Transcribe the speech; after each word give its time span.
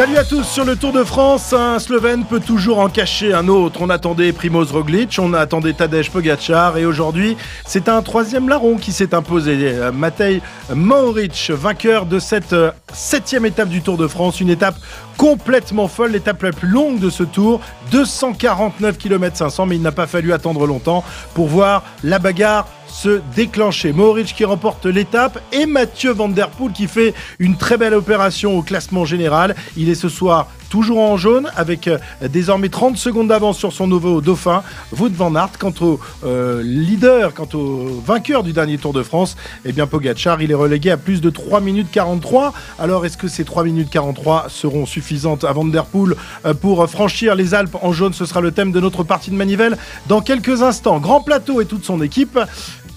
Salut 0.00 0.16
à 0.16 0.24
tous 0.24 0.44
sur 0.44 0.64
le 0.64 0.76
Tour 0.76 0.92
de 0.94 1.04
France. 1.04 1.52
Un 1.52 1.78
Slovène 1.78 2.24
peut 2.24 2.40
toujours 2.40 2.78
en 2.78 2.88
cacher 2.88 3.34
un 3.34 3.48
autre. 3.48 3.82
On 3.82 3.90
attendait 3.90 4.32
Primoz 4.32 4.72
Roglic, 4.72 5.18
on 5.20 5.34
attendait 5.34 5.74
Tadej 5.74 6.08
Pogacar 6.08 6.78
et 6.78 6.86
aujourd'hui 6.86 7.36
c'est 7.66 7.86
un 7.86 8.00
troisième 8.00 8.48
larron 8.48 8.78
qui 8.78 8.92
s'est 8.92 9.14
imposé. 9.14 9.74
Matej 9.92 10.40
Mohoric, 10.74 11.50
vainqueur 11.50 12.06
de 12.06 12.18
cette 12.18 12.54
euh, 12.54 12.70
septième 12.94 13.44
étape 13.44 13.68
du 13.68 13.82
Tour 13.82 13.98
de 13.98 14.06
France, 14.06 14.40
une 14.40 14.48
étape 14.48 14.76
complètement 15.18 15.86
folle, 15.86 16.12
l'étape 16.12 16.44
la 16.44 16.52
plus 16.52 16.68
longue 16.68 16.98
de 16.98 17.10
ce 17.10 17.22
tour, 17.22 17.60
249 17.90 18.96
km 18.96 19.36
500, 19.36 19.66
mais 19.66 19.76
il 19.76 19.82
n'a 19.82 19.92
pas 19.92 20.06
fallu 20.06 20.32
attendre 20.32 20.66
longtemps 20.66 21.04
pour 21.34 21.48
voir 21.48 21.82
la 22.04 22.18
bagarre 22.18 22.66
se 22.90 23.20
déclencher. 23.34 23.92
Mohoric 23.92 24.34
qui 24.34 24.44
remporte 24.44 24.86
l'étape 24.86 25.42
et 25.52 25.66
Mathieu 25.66 26.12
Van 26.12 26.28
Der 26.28 26.50
Poel 26.50 26.72
qui 26.72 26.86
fait 26.86 27.14
une 27.38 27.56
très 27.56 27.78
belle 27.78 27.94
opération 27.94 28.56
au 28.56 28.62
classement 28.62 29.04
général. 29.04 29.54
Il 29.76 29.88
est 29.88 29.94
ce 29.94 30.08
soir 30.08 30.48
toujours 30.70 31.00
en 31.00 31.18
jaune 31.18 31.50
avec 31.56 31.88
euh, 31.88 31.98
désormais 32.30 32.70
30 32.70 32.96
secondes 32.96 33.28
d'avance 33.28 33.58
sur 33.58 33.72
son 33.72 33.86
nouveau 33.86 34.22
dauphin, 34.22 34.62
Wout 34.96 35.10
van 35.10 35.34
Aert. 35.34 35.58
Quant 35.58 35.74
au 35.82 36.00
euh, 36.24 36.62
leader, 36.62 37.34
quant 37.34 37.48
au 37.52 38.00
vainqueur 38.06 38.42
du 38.42 38.54
dernier 38.54 38.78
Tour 38.78 38.94
de 38.94 39.02
France, 39.02 39.36
eh 39.66 39.72
bien 39.72 39.86
Pogacar, 39.86 40.40
il 40.40 40.50
est 40.50 40.54
relégué 40.54 40.90
à 40.90 40.96
plus 40.96 41.20
de 41.20 41.28
3 41.28 41.60
minutes 41.60 41.88
43. 41.90 42.54
Alors 42.78 43.04
est-ce 43.04 43.18
que 43.18 43.28
ces 43.28 43.44
3 43.44 43.64
minutes 43.64 43.90
43 43.90 44.46
seront 44.48 44.86
suffisantes 44.86 45.44
à 45.44 45.52
Van 45.52 45.64
Der 45.64 45.84
Poel 45.84 46.14
euh, 46.46 46.54
pour 46.54 46.88
franchir 46.88 47.34
les 47.34 47.52
Alpes 47.52 47.76
en 47.82 47.92
jaune? 47.92 48.14
Ce 48.14 48.24
sera 48.24 48.40
le 48.40 48.52
thème 48.52 48.72
de 48.72 48.80
notre 48.80 49.02
partie 49.02 49.30
de 49.30 49.36
manivelle 49.36 49.76
dans 50.06 50.20
quelques 50.20 50.62
instants. 50.62 50.98
Grand 51.00 51.20
Plateau 51.20 51.60
et 51.60 51.66
toute 51.66 51.84
son 51.84 52.00
équipe. 52.00 52.38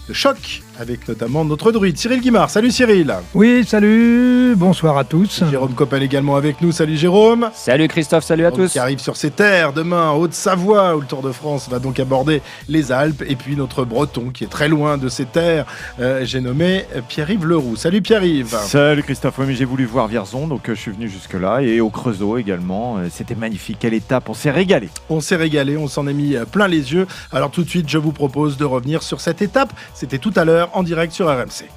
Le 0.09 0.14
choc 0.14 0.62
avec 0.80 1.08
notamment 1.08 1.46
notre 1.46 1.72
druide 1.72 1.98
Cyril 1.98 2.20
Guimard. 2.20 2.50
Salut 2.50 2.72
Cyril. 2.72 3.14
Oui, 3.34 3.64
salut, 3.66 4.54
bonsoir 4.58 4.98
à 4.98 5.06
tous. 5.06 5.44
Jérôme 5.50 5.76
Coppel 5.76 6.04
également 6.04 6.36
avec 6.36 6.62
nous. 6.62 6.73
Salut 6.73 6.98
Jérôme. 6.98 7.50
Salut 7.54 7.88
Christophe, 7.88 8.26
salut 8.26 8.44
à 8.46 8.50
Donc, 8.50 8.59
tous. 8.59 8.72
Qui 8.74 8.80
arrive 8.80 9.00
sur 9.00 9.16
ses 9.16 9.31
terres 9.31 9.72
demain, 9.72 10.09
en 10.09 10.18
Haute-Savoie, 10.18 10.98
où 10.98 11.02
le 11.02 11.06
Tour 11.06 11.22
de 11.22 11.31
France 11.31 11.70
va 11.70 11.80
donc 11.80 12.02
aborder 12.02 12.42
les 12.68 12.92
Alpes. 12.92 13.24
Et 13.26 13.38
puis 13.38 13.56
notre 13.56 13.86
Breton 13.86 14.31
qui 14.34 14.44
est 14.44 14.48
très 14.48 14.68
loin 14.68 14.98
de 14.98 15.08
ses 15.08 15.26
terres, 15.26 15.66
euh, 16.02 16.26
j'ai 16.26 16.42
nommé 16.42 16.84
Pierre-Yves 17.08 17.46
Leroux. 17.46 17.78
Salut 17.78 18.02
Pierre-Yves. 18.02 18.58
Salut 18.64 19.04
Christophe, 19.04 19.36
oui, 19.38 19.46
mais 19.48 19.56
j'ai 19.56 19.66
voulu 19.66 19.86
voir 19.86 20.08
Vierzon, 20.08 20.48
donc 20.48 20.68
euh, 20.68 20.76
je 20.76 20.81
suis 20.81 20.92
venu 20.92 21.08
jusque-là, 21.08 21.62
et 21.62 21.80
au 21.80 21.90
Creusot 21.90 22.38
également. 22.38 22.98
Euh, 22.98 23.08
C'était 23.09 23.36
magnifique, 23.36 23.78
quelle 23.80 23.94
étape, 23.94 24.28
on 24.28 24.34
s'est 24.34 24.52
régalé. 24.52 24.90
On 25.09 25.22
s'est 25.22 25.38
régalé, 25.38 25.78
on 25.78 25.88
s'en 25.88 26.08
est 26.08 26.14
mis 26.14 26.36
plein 26.52 26.68
les 26.68 26.92
yeux. 26.94 27.08
Alors 27.31 27.52
tout 27.52 27.64
de 27.64 27.70
suite, 27.70 27.88
je 27.88 28.00
vous 28.00 28.12
propose 28.12 28.58
de 28.58 28.66
revenir 28.66 29.02
sur 29.02 29.22
cette 29.22 29.42
étape. 29.42 29.72
C'était 30.04 30.18
tout 30.18 30.34
à 30.36 30.44
l'heure 30.44 30.70
en 30.73 30.84
direct 30.84 31.14
sur 31.14 31.28
RMC. 31.28 31.70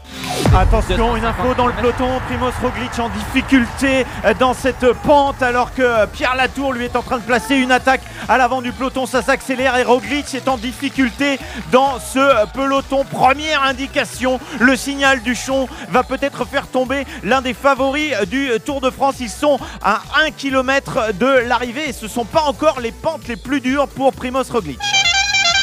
Attention, 0.52 1.14
une 1.14 1.24
info 1.24 1.54
dans 1.54 1.68
le 1.68 1.72
peloton. 1.72 2.08
Primoz 2.26 2.54
Roglic 2.60 2.98
en 2.98 3.08
difficulté 3.08 4.04
dans 4.40 4.52
cette 4.52 4.84
pente 5.04 5.40
alors 5.44 5.72
que 5.72 6.06
Pierre 6.06 6.34
Latour 6.34 6.72
lui 6.72 6.86
est 6.86 6.96
en 6.96 7.02
train 7.02 7.18
de 7.18 7.22
placer 7.22 7.54
une 7.54 7.70
attaque 7.70 8.00
à 8.28 8.36
l'avant 8.36 8.62
du 8.62 8.72
peloton. 8.72 9.06
Ça 9.06 9.22
s'accélère 9.22 9.76
et 9.76 9.84
Roglic 9.84 10.34
est 10.34 10.48
en 10.48 10.56
difficulté 10.56 11.38
dans 11.70 12.00
ce 12.00 12.52
peloton. 12.52 13.04
Première 13.04 13.62
indication, 13.62 14.40
le 14.58 14.74
signal 14.74 15.22
du 15.22 15.36
chon 15.36 15.68
va 15.90 16.02
peut-être 16.02 16.44
faire 16.46 16.66
tomber 16.66 17.06
l'un 17.22 17.42
des 17.42 17.54
favoris 17.54 18.12
du 18.26 18.50
Tour 18.64 18.80
de 18.80 18.90
France. 18.90 19.20
Ils 19.20 19.30
sont 19.30 19.60
à 19.84 20.00
1 20.26 20.32
km 20.32 21.12
de 21.12 21.46
l'arrivée 21.46 21.90
et 21.90 21.92
ce 21.92 22.06
ne 22.06 22.10
sont 22.10 22.24
pas 22.24 22.42
encore 22.42 22.80
les 22.80 22.90
pentes 22.90 23.28
les 23.28 23.36
plus 23.36 23.60
dures 23.60 23.86
pour 23.86 24.12
Primoz 24.12 24.50
Roglic. 24.50 24.80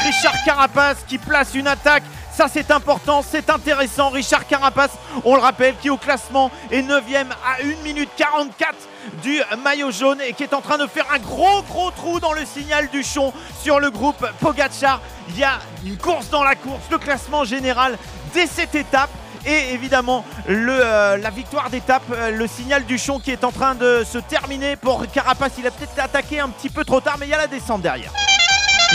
Richard 0.05 0.35
Carapace 0.45 0.97
qui 1.07 1.17
place 1.17 1.55
une 1.55 1.67
attaque. 1.67 2.03
Ça 2.35 2.47
c'est 2.51 2.71
important, 2.71 3.21
c'est 3.21 3.51
intéressant. 3.51 4.09
Richard 4.09 4.47
Carapace, 4.47 4.91
on 5.23 5.35
le 5.35 5.41
rappelle, 5.41 5.75
qui 5.79 5.91
au 5.91 5.97
classement 5.97 6.49
est 6.71 6.81
9ème 6.81 7.29
à 7.45 7.61
1 7.61 7.83
minute 7.83 8.09
44 8.17 8.73
du 9.21 9.39
maillot 9.63 9.91
jaune 9.91 10.19
et 10.19 10.33
qui 10.33 10.41
est 10.41 10.53
en 10.55 10.61
train 10.61 10.79
de 10.79 10.87
faire 10.87 11.05
un 11.13 11.19
gros 11.19 11.61
gros 11.61 11.91
trou 11.91 12.19
dans 12.19 12.33
le 12.33 12.43
signal 12.43 12.89
du 12.89 13.03
chon 13.03 13.31
sur 13.61 13.79
le 13.79 13.91
groupe 13.91 14.25
Pogachar. 14.39 14.99
Il 15.29 15.37
y 15.37 15.43
a 15.43 15.59
une 15.85 15.97
course 15.97 16.29
dans 16.31 16.43
la 16.43 16.55
course, 16.55 16.81
le 16.89 16.97
classement 16.97 17.43
général 17.43 17.99
dès 18.33 18.47
cette 18.47 18.73
étape. 18.73 19.11
Et 19.45 19.73
évidemment, 19.73 20.25
euh, 20.49 21.17
la 21.17 21.29
victoire 21.29 21.69
d'étape, 21.69 22.03
euh, 22.13 22.31
le 22.31 22.47
signal 22.47 22.85
du 22.85 22.97
chon 22.97 23.19
qui 23.19 23.29
est 23.29 23.43
en 23.43 23.51
train 23.51 23.75
de 23.75 24.03
se 24.09 24.17
terminer 24.17 24.75
pour 24.77 25.05
Carapace. 25.11 25.51
Il 25.59 25.67
a 25.67 25.71
peut-être 25.71 25.99
attaqué 25.99 26.39
un 26.39 26.49
petit 26.49 26.69
peu 26.69 26.85
trop 26.85 27.01
tard, 27.01 27.17
mais 27.19 27.27
il 27.27 27.29
y 27.29 27.33
a 27.33 27.37
la 27.37 27.47
descente 27.47 27.81
derrière. 27.81 28.11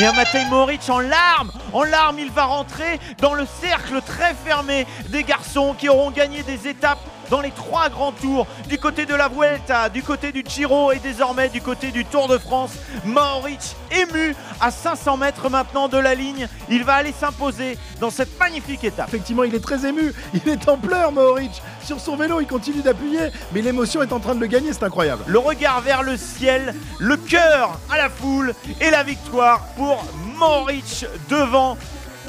Et 0.01 0.05
un 0.05 0.13
Matej 0.13 0.47
Mohoric 0.49 0.89
en 0.91 1.01
larmes, 1.01 1.51
en 1.73 1.83
larmes, 1.83 2.21
il 2.21 2.31
va 2.31 2.45
rentrer 2.45 3.01
dans 3.21 3.35
le 3.35 3.45
cercle 3.61 4.01
très 4.01 4.33
fermé 4.33 4.87
des 5.09 5.25
garçons 5.25 5.75
qui 5.77 5.89
auront 5.89 6.13
gagné 6.13 6.45
des 6.45 6.69
étapes 6.69 7.01
dans 7.31 7.41
les 7.41 7.51
trois 7.51 7.89
grands 7.89 8.13
tours, 8.13 8.47
du 8.69 8.79
côté 8.79 9.07
de 9.07 9.15
la 9.15 9.29
Vuelta, 9.29 9.89
du 9.89 10.03
côté 10.03 10.33
du 10.33 10.45
Giro 10.47 10.93
et 10.93 10.99
désormais 10.99 11.49
du 11.49 11.61
côté 11.61 11.91
du 11.91 12.05
Tour 12.05 12.29
de 12.29 12.39
France. 12.39 12.73
Mohoric 13.05 13.77
ému 13.91 14.35
à 14.61 14.71
500 14.71 15.17
mètres 15.19 15.49
maintenant 15.51 15.89
de 15.89 15.99
la 15.99 16.15
ligne, 16.15 16.49
il 16.69 16.85
va 16.85 16.95
aller 16.95 17.13
s'imposer 17.13 17.79
dans 18.01 18.11
cette 18.11 18.39
magnifique 18.39 18.85
étape. 18.85 19.09
Effectivement, 19.09 19.45
il 19.45 19.55
est 19.55 19.61
très 19.65 19.87
ému. 19.87 20.13
Il 20.35 20.49
est 20.49 20.69
en 20.69 20.77
pleurs, 20.77 21.13
Mohoric. 21.13 21.63
Sur 21.85 22.01
son 22.01 22.17
vélo, 22.17 22.41
il 22.41 22.47
continue 22.47 22.83
d'appuyer, 22.83 23.31
mais 23.53 23.63
l'émotion 23.63 24.03
est 24.03 24.13
en 24.13 24.21
train 24.21 24.35
de 24.35 24.41
le 24.41 24.47
gagner, 24.47 24.73
c'est 24.73 24.83
incroyable. 24.85 25.25
Le 25.27 25.39
regard 25.39 25.81
vers 25.81 26.03
le 26.03 26.17
ciel, 26.17 26.75
le 26.99 27.17
cœur 27.17 27.79
à 27.91 27.97
la 27.97 28.09
foule 28.11 28.55
et 28.81 28.91
la 28.91 29.03
victoire 29.03 29.61
pour 29.77 30.05
Mohoric 30.39 31.07
devant. 31.29 31.77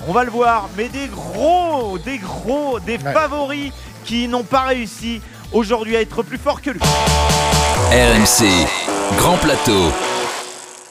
On 0.07 0.13
va 0.13 0.23
le 0.23 0.31
voir, 0.31 0.69
mais 0.77 0.87
des 0.87 1.07
gros, 1.07 1.97
des 1.99 2.19
gros, 2.19 2.79
des 2.79 2.97
Ouais. 2.97 3.11
favoris 3.13 3.73
qui 4.05 4.27
n'ont 4.27 4.43
pas 4.43 4.61
réussi 4.61 5.21
aujourd'hui 5.51 5.95
à 5.95 6.01
être 6.01 6.23
plus 6.23 6.37
forts 6.37 6.61
que 6.61 6.71
lui. 6.71 6.79
RMC. 7.91 8.47
Grand 9.17 9.37
Plateau. 9.37 9.91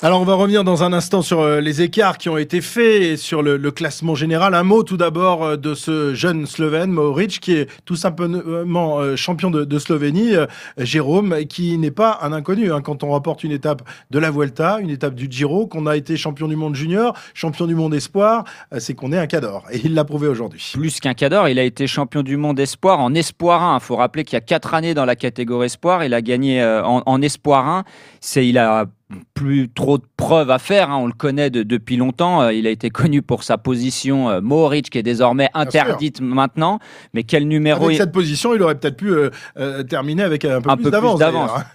Alors 0.01 0.21
on 0.21 0.25
va 0.25 0.35
revenir 0.35 0.63
dans 0.63 0.85
un 0.85 0.93
instant 0.93 1.23
sur 1.23 1.41
euh, 1.41 1.61
les 1.61 1.83
écarts 1.83 2.19
qui 2.19 2.29
ont 2.29 2.39
été 2.39 2.61
faits 2.61 3.03
et 3.03 3.17
sur 3.17 3.43
le, 3.43 3.59
classement 3.73 4.15
général. 4.15 4.55
Un 4.55 4.63
mot 4.63 4.85
tout 4.85 4.97
d'abord 4.97 5.43
euh, 5.43 5.57
de 5.57 5.75
ce 5.75 6.15
jeune 6.15 6.47
Slovène, 6.47 6.93
Mohoric, 6.93 7.41
qui 7.41 7.55
est 7.55 7.69
tout 7.85 7.97
simplement 7.97 9.01
euh, 9.01 9.17
champion 9.17 9.51
de, 9.51 9.79
Slovénie, 9.81 10.35
Jérôme, 10.77 11.35
qui 11.49 11.77
n'est 11.79 11.91
pas 11.91 12.21
un 12.23 12.33
inconnu. 12.33 12.73
hein. 12.73 12.81
Quand 12.81 13.03
on 13.03 13.11
rapporte 13.11 13.43
une 13.43 13.51
étape 13.51 13.83
de 14.13 14.21
la 14.21 14.31
Vuelta, 14.31 14.79
une 14.79 14.91
étape 14.91 15.17
du 15.17 15.27
Giro, 15.29 15.67
qu'on 15.67 15.87
a 15.87 15.97
été 15.97 16.17
champion 16.17 16.47
du 16.47 16.55
monde 16.55 16.77
junior, 16.77 17.15
champion 17.35 17.67
du 17.67 17.75
monde 17.75 17.93
espoir, 17.93 18.45
c'est 18.79 18.95
qu'on 18.95 19.13
est 19.13 19.19
un 19.19 19.27
cador. 19.27 19.65
Et 19.73 19.81
il 19.85 19.95
l'a 19.95 20.05
prouvé 20.05 20.29
aujourd'hui. 20.29 20.75
Plus 20.75 21.01
qu'un 21.01 21.15
cador, 21.15 21.49
il 21.49 21.59
a 21.59 21.65
été 21.65 21.89
champion 21.89 22.23
du 22.23 22.37
monde 22.37 22.61
espoir 22.61 23.01
en 23.01 23.15
espoir 23.15 23.63
1. 23.63 23.79
Il 23.79 23.81
faut 23.81 23.97
rappeler 23.97 24.23
qu'il 24.23 24.35
y 24.35 24.37
a 24.37 24.43
quatre 24.43 24.75
années 24.75 24.95
dans 24.95 25.05
la 25.05 25.17
catégorie 25.17 25.67
espoir. 25.67 26.05
Il 26.05 26.15
a 26.15 26.23
gagné 26.23 26.65
en, 26.65 27.03
en 27.05 27.23
espoir 27.23 27.67
1. 27.67 27.85
C'est, 28.21 28.47
il 28.47 28.59
a 28.59 28.87
plus 29.35 29.71
trop 29.71 29.97
de 29.99 30.05
preuves 30.17 30.51
à 30.51 30.59
faire. 30.59 30.91
hein. 30.91 30.99
On 30.99 31.07
le 31.07 31.13
connaît 31.13 31.49
de- 31.51 31.63
depuis 31.63 31.97
longtemps. 31.97 32.43
Euh, 32.43 32.53
Il 32.53 32.67
a 32.67 32.71
été 32.71 32.91
connu 32.91 33.23
pour 33.23 33.43
sa 33.43 33.57
position 33.57 34.29
euh, 34.29 34.41
Mohoric, 34.43 34.91
qui 34.91 34.99
est 34.99 35.03
désormais 35.03 35.49
interdite 35.55 36.21
maintenant. 36.21 36.79
Mais 37.15 37.23
quel 37.23 37.49
numéro 37.49 37.85
Avec 37.87 37.97
il- 37.97 37.99
cette 37.99 38.13
position, 38.13 38.55
il 38.55 38.63
aurait 38.63 38.75
peut-être 38.75 38.97
pu 38.99 39.11
euh, 39.11 39.31
euh, 39.59 39.83
terminer 39.83 40.23
avec 40.25 40.45
un 40.45 40.61
peu 40.61 40.71
un 40.71 40.77
plus 40.77 40.91
d'avance. 40.91 41.21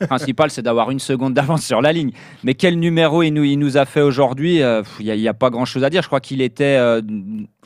Le 0.02 0.06
principal, 0.08 0.52
c'est 0.52 0.62
d'avoir 0.62 0.92
une 0.92 1.00
seconde 1.00 1.34
d'avance 1.34 1.64
sur 1.66 1.82
la 1.82 1.92
ligne. 1.92 2.12
Mais 2.44 2.54
quel 2.54 2.78
numéro 2.80 3.24
il 3.24 3.32
nous, 3.32 3.44
il 3.44 3.58
nous 3.58 3.78
a 3.78 3.86
fait 3.86 4.02
aujourd'hui 4.02 4.62
Il 5.00 5.14
n'y 5.16 5.28
a, 5.28 5.34
pas 5.34 5.50
grand-chose 5.50 5.84
à 5.84 5.90
dire. 5.90 6.02
Je 6.04 6.08
crois 6.08 6.20
qu'il 6.22 6.42
était 6.42 6.78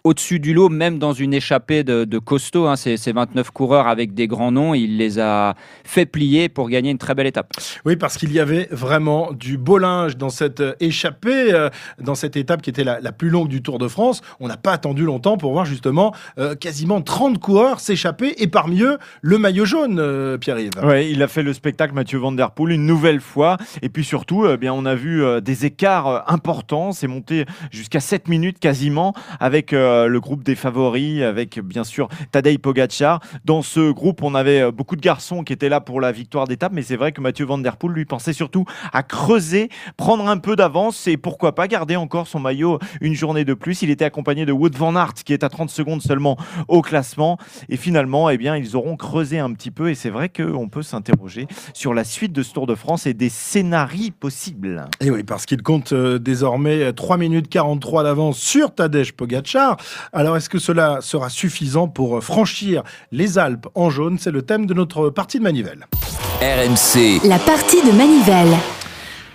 au-dessus 0.07 0.39
du 0.39 0.53
lot, 0.53 0.69
même 0.69 0.99
dans 0.99 1.13
une 1.13 1.33
échappée 1.33 1.83
de, 1.83 2.05
de 2.05 2.19
costaud. 2.19 2.67
Hein. 2.67 2.75
Ces, 2.75 2.97
ces 2.97 3.11
29 3.11 3.51
coureurs 3.51 3.87
avec 3.87 4.13
des 4.13 4.27
grands 4.27 4.51
noms, 4.51 4.73
il 4.73 4.97
les 4.97 5.19
a 5.19 5.55
fait 5.83 6.05
plier 6.05 6.49
pour 6.49 6.69
gagner 6.69 6.91
une 6.91 6.97
très 6.97 7.13
belle 7.13 7.27
étape. 7.27 7.51
Oui, 7.85 7.95
parce 7.97 8.17
qu'il 8.17 8.31
y 8.31 8.39
avait 8.39 8.67
vraiment 8.71 9.31
du 9.33 9.57
beau 9.57 9.77
linge 9.77 10.17
dans 10.17 10.29
cette 10.29 10.63
échappée, 10.79 11.53
euh, 11.53 11.69
dans 12.01 12.15
cette 12.15 12.37
étape 12.37 12.61
qui 12.61 12.69
était 12.69 12.83
la, 12.83 12.99
la 13.01 13.11
plus 13.11 13.29
longue 13.29 13.49
du 13.49 13.61
Tour 13.61 13.79
de 13.79 13.87
France. 13.87 14.21
On 14.39 14.47
n'a 14.47 14.57
pas 14.57 14.71
attendu 14.71 15.03
longtemps 15.03 15.37
pour 15.37 15.51
voir 15.51 15.65
justement 15.65 16.13
euh, 16.37 16.55
quasiment 16.55 17.01
30 17.01 17.39
coureurs 17.39 17.79
s'échapper 17.79 18.35
et 18.37 18.47
parmi 18.47 18.81
eux 18.81 18.97
le 19.21 19.37
maillot 19.37 19.65
jaune, 19.65 19.99
euh, 19.99 20.37
Pierre-Yves. 20.37 20.71
Ouais, 20.83 21.11
il 21.11 21.21
a 21.21 21.27
fait 21.27 21.43
le 21.43 21.53
spectacle 21.53 21.93
Mathieu 21.93 22.17
Van 22.17 22.31
Der 22.31 22.51
Poel 22.51 22.71
une 22.71 22.85
nouvelle 22.85 23.19
fois. 23.19 23.57
Et 23.81 23.89
puis 23.89 24.05
surtout, 24.05 24.47
eh 24.47 24.57
bien, 24.57 24.73
on 24.73 24.85
a 24.85 24.95
vu 24.95 25.23
des 25.41 25.65
écarts 25.65 26.23
importants. 26.31 26.91
C'est 26.91 27.07
monté 27.07 27.45
jusqu'à 27.71 27.99
7 27.99 28.27
minutes 28.29 28.59
quasiment 28.59 29.13
avec 29.39 29.73
euh, 29.97 30.07
le 30.07 30.19
groupe 30.19 30.43
des 30.43 30.55
favoris 30.55 31.21
avec 31.21 31.59
bien 31.59 31.83
sûr 31.83 32.07
Tadej 32.31 32.59
Pogacar. 32.59 33.19
Dans 33.45 33.61
ce 33.61 33.91
groupe, 33.91 34.23
on 34.23 34.35
avait 34.35 34.61
euh, 34.61 34.71
beaucoup 34.71 34.95
de 34.95 35.01
garçons 35.01 35.43
qui 35.43 35.53
étaient 35.53 35.69
là 35.69 35.81
pour 35.81 36.01
la 36.01 36.11
victoire 36.11 36.47
d'étape, 36.47 36.71
mais 36.73 36.81
c'est 36.81 36.95
vrai 36.95 37.11
que 37.11 37.21
Mathieu 37.21 37.45
Van 37.45 37.57
Der 37.57 37.77
Poel 37.77 37.93
lui 37.93 38.05
pensait 38.05 38.33
surtout 38.33 38.65
à 38.93 39.03
creuser, 39.03 39.69
prendre 39.97 40.27
un 40.27 40.37
peu 40.37 40.55
d'avance 40.55 41.07
et 41.07 41.17
pourquoi 41.17 41.55
pas 41.55 41.67
garder 41.67 41.95
encore 41.95 42.27
son 42.27 42.39
maillot 42.39 42.79
une 43.01 43.13
journée 43.13 43.45
de 43.45 43.53
plus. 43.53 43.81
Il 43.81 43.89
était 43.89 44.05
accompagné 44.05 44.45
de 44.45 44.51
Wood 44.51 44.75
Van 44.75 44.95
Aert 44.95 45.13
qui 45.25 45.33
est 45.33 45.43
à 45.43 45.49
30 45.49 45.69
secondes 45.69 46.01
seulement 46.01 46.37
au 46.67 46.81
classement 46.81 47.37
et 47.69 47.77
finalement, 47.77 48.29
eh 48.29 48.37
bien, 48.37 48.55
ils 48.55 48.75
auront 48.75 48.95
creusé 48.95 49.39
un 49.39 49.51
petit 49.53 49.71
peu 49.71 49.89
et 49.89 49.95
c'est 49.95 50.09
vrai 50.09 50.29
qu'on 50.29 50.69
peut 50.69 50.83
s'interroger 50.83 51.47
sur 51.73 51.93
la 51.93 52.03
suite 52.03 52.33
de 52.33 52.43
ce 52.43 52.53
Tour 52.53 52.67
de 52.67 52.75
France 52.75 53.05
et 53.05 53.13
des 53.13 53.29
scénarios 53.29 53.97
possibles. 54.19 54.85
Et 54.99 55.09
oui, 55.09 55.23
parce 55.23 55.45
qu'il 55.45 55.61
compte 55.61 55.93
euh, 55.93 56.19
désormais 56.19 56.93
3 56.93 57.17
minutes 57.17 57.49
43 57.49 58.03
d'avance 58.03 58.37
sur 58.37 58.73
Tadej 58.73 59.13
Pogacar. 59.13 59.77
Alors, 60.13 60.37
est-ce 60.37 60.49
que 60.49 60.59
cela 60.59 60.99
sera 61.01 61.29
suffisant 61.29 61.87
pour 61.87 62.23
franchir 62.23 62.83
les 63.11 63.37
Alpes 63.37 63.67
en 63.75 63.89
jaune? 63.89 64.17
C'est 64.19 64.31
le 64.31 64.41
thème 64.41 64.65
de 64.65 64.73
notre 64.73 65.09
partie 65.09 65.39
de 65.39 65.43
manivelle. 65.43 65.87
RMC, 66.41 67.27
La 67.27 67.39
partie 67.39 67.81
de 67.81 67.91
Manivelle. 67.91 68.55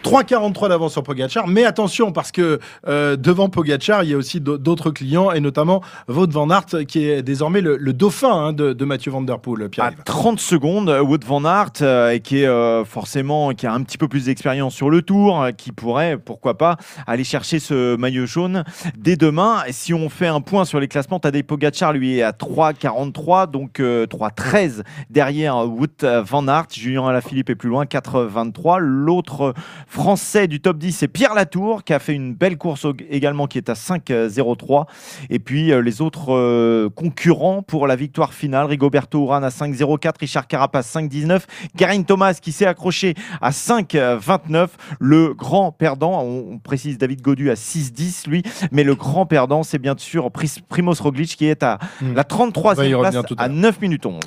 3,43 0.02 0.68
d'avance 0.68 0.92
sur 0.92 1.02
Pogacar, 1.02 1.46
mais 1.46 1.64
attention 1.64 2.12
parce 2.12 2.32
que 2.32 2.58
euh, 2.86 3.16
devant 3.16 3.48
Pogacar, 3.48 4.04
il 4.04 4.10
y 4.10 4.14
a 4.14 4.16
aussi 4.16 4.40
d'autres 4.40 4.90
clients 4.90 5.32
et 5.32 5.40
notamment 5.40 5.82
Wout 6.08 6.30
van 6.30 6.50
Aert 6.50 6.86
qui 6.86 7.04
est 7.04 7.22
désormais 7.22 7.60
le, 7.60 7.78
dauphin 7.92 8.32
hein, 8.32 8.52
de, 8.52 8.84
Mathieu 8.84 9.10
Van 9.10 9.22
Der 9.22 9.38
Poel. 9.38 9.64
À 9.64 9.68
Pierre. 9.68 9.92
30 10.04 10.40
secondes, 10.40 10.88
Wood 10.88 11.24
Van 11.24 11.44
Aert, 11.44 11.82
euh, 11.82 12.18
qui 12.18 12.42
est 12.42 12.46
euh, 12.46 12.84
forcément 12.84 13.50
qui 13.50 13.66
a 13.66 13.72
un 13.72 13.82
petit 13.82 13.98
peu 13.98 14.08
plus 14.08 14.26
d'expérience 14.26 14.74
sur 14.74 14.90
le 14.90 15.02
tour, 15.02 15.42
euh, 15.42 15.50
qui 15.50 15.72
pourrait, 15.72 16.18
pourquoi 16.18 16.58
pas, 16.58 16.76
aller 17.06 17.24
chercher 17.24 17.58
ce 17.58 17.96
maillot 17.96 18.26
jaune 18.26 18.64
dès 18.96 19.16
demain. 19.16 19.62
Si 19.70 19.94
on 19.94 20.08
fait 20.08 20.26
un 20.26 20.40
point 20.40 20.64
sur 20.64 20.80
les 20.80 20.88
classements, 20.88 21.20
Tadej 21.20 21.44
Pogacar 21.44 21.92
lui 21.92 22.18
est 22.18 22.22
à 22.22 22.32
3,43, 22.32 23.50
donc 23.50 23.80
euh, 23.80 24.06
3,13 24.06 24.82
derrière 25.10 25.56
Wood 25.68 25.90
Van 26.02 26.46
Aert. 26.48 26.66
Julien 26.72 27.06
Alaphilippe 27.06 27.50
est 27.50 27.54
plus 27.54 27.68
loin, 27.68 27.84
4,23. 27.84 28.78
L'autre 28.78 29.54
français 29.92 30.48
du 30.48 30.60
top 30.60 30.78
10, 30.78 30.92
c'est 30.92 31.08
Pierre 31.08 31.34
Latour, 31.34 31.84
qui 31.84 31.92
a 31.92 31.98
fait 31.98 32.14
une 32.14 32.34
belle 32.34 32.56
course 32.56 32.86
également, 33.10 33.46
qui 33.46 33.58
est 33.58 33.68
à 33.68 33.74
5,03. 33.74 34.86
Et 35.30 35.38
puis 35.38 35.70
euh, 35.70 35.82
les 35.82 36.00
autres 36.00 36.32
euh, 36.34 36.88
concurrents 36.88 37.62
pour 37.62 37.86
la 37.86 37.94
victoire 37.94 38.32
finale, 38.32 38.66
Rigoberto 38.66 39.22
Urán 39.22 39.44
à 39.44 39.50
5,04, 39.50 40.14
Richard 40.20 40.46
Carapace 40.46 40.94
5,19, 40.94 41.42
Karine 41.76 42.04
Thomas 42.04 42.34
qui 42.34 42.52
s'est 42.52 42.66
accroché 42.66 43.14
à 43.40 43.50
5,29. 43.50 44.68
Le 44.98 45.34
grand 45.34 45.72
perdant, 45.72 46.22
on, 46.22 46.58
précise 46.58 46.96
David 46.96 47.20
Godu 47.20 47.50
à 47.50 47.54
6,10 47.54 48.28
lui, 48.28 48.42
mais 48.70 48.84
le 48.84 48.94
grand 48.94 49.26
perdant 49.26 49.62
c'est 49.62 49.78
bien 49.78 49.94
sûr 49.98 50.30
Primoz 50.30 51.00
Roglic 51.00 51.36
qui 51.36 51.46
est 51.46 51.62
à 51.62 51.78
Hmm. 52.00 52.14
la 52.14 52.24
On 52.30 52.46
va 52.48 52.50
y 52.52 52.52
33e 52.52 52.68
revenir 52.68 53.00
place 53.00 53.16
à 53.16 53.42
à 53.42 53.48
l'heure. 53.48 53.56
9 53.56 53.80
minutes 53.80 54.06
11. 54.06 54.20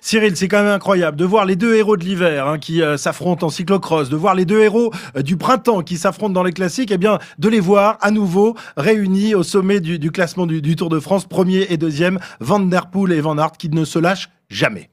Cyril, 0.00 0.36
c'est 0.36 0.48
quand 0.48 0.62
même 0.62 0.72
incroyable 0.72 1.16
de 1.16 1.24
voir 1.24 1.44
les 1.44 1.56
deux 1.56 1.74
héros 1.74 1.96
de 1.96 2.04
l'hiver 2.04 2.46
hein, 2.46 2.58
qui 2.58 2.82
euh, 2.82 2.96
s'affrontent 2.96 3.46
en 3.46 3.50
cyclocross, 3.50 4.08
de 4.08 4.16
voir 4.16 4.34
les 4.34 4.44
deux 4.44 4.60
héros 4.60 4.92
euh, 5.09 5.09
du 5.22 5.36
printemps 5.36 5.82
qui 5.82 5.96
s'affrontent 5.96 6.32
dans 6.32 6.42
les 6.42 6.52
classiques, 6.52 6.90
et 6.90 6.98
bien 6.98 7.18
de 7.38 7.48
les 7.48 7.60
voir 7.60 7.98
à 8.00 8.10
nouveau 8.10 8.56
réunis 8.76 9.34
au 9.34 9.42
sommet 9.42 9.80
du, 9.80 10.10
classement 10.10 10.46
du, 10.46 10.76
Tour 10.76 10.88
de 10.88 11.00
France, 11.00 11.26
premier 11.26 11.66
et 11.70 11.76
deuxième, 11.76 12.18
Van 12.40 12.60
Der 12.60 12.90
Poel 12.90 13.12
et 13.12 13.20
Van 13.20 13.38
Aert 13.38 13.52
qui 13.52 13.68
ne 13.68 13.84
se 13.84 13.98
lâchent 13.98 14.30
jamais. 14.48 14.90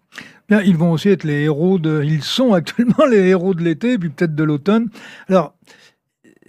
Bien, 0.49 0.61
ils 0.61 0.77
vont 0.77 0.93
aussi 0.93 1.09
être 1.09 1.23
les 1.23 1.43
héros 1.43 1.77
de. 1.77 2.03
Ils 2.05 2.23
sont 2.23 2.53
actuellement 2.53 3.05
les 3.09 3.27
héros 3.27 3.53
de 3.53 3.63
l'été, 3.63 3.97
puis 3.97 4.09
peut-être 4.09 4.33
de 4.33 4.43
l'automne. 4.43 4.89
Alors, 5.27 5.53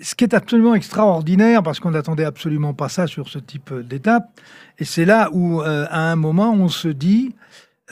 ce 0.00 0.14
qui 0.14 0.24
est 0.24 0.34
absolument 0.34 0.74
extraordinaire, 0.74 1.62
parce 1.62 1.80
qu'on 1.80 1.90
n'attendait 1.90 2.24
absolument 2.24 2.74
pas 2.74 2.88
ça 2.88 3.08
sur 3.08 3.28
ce 3.28 3.38
type 3.38 3.72
euh, 3.72 3.82
d'étape, 3.82 4.28
et 4.78 4.84
c'est 4.84 5.04
là 5.04 5.30
où, 5.32 5.60
euh, 5.62 5.86
à 5.90 6.10
un 6.10 6.16
moment, 6.16 6.52
on 6.52 6.68
se 6.68 6.88
dit. 6.88 7.34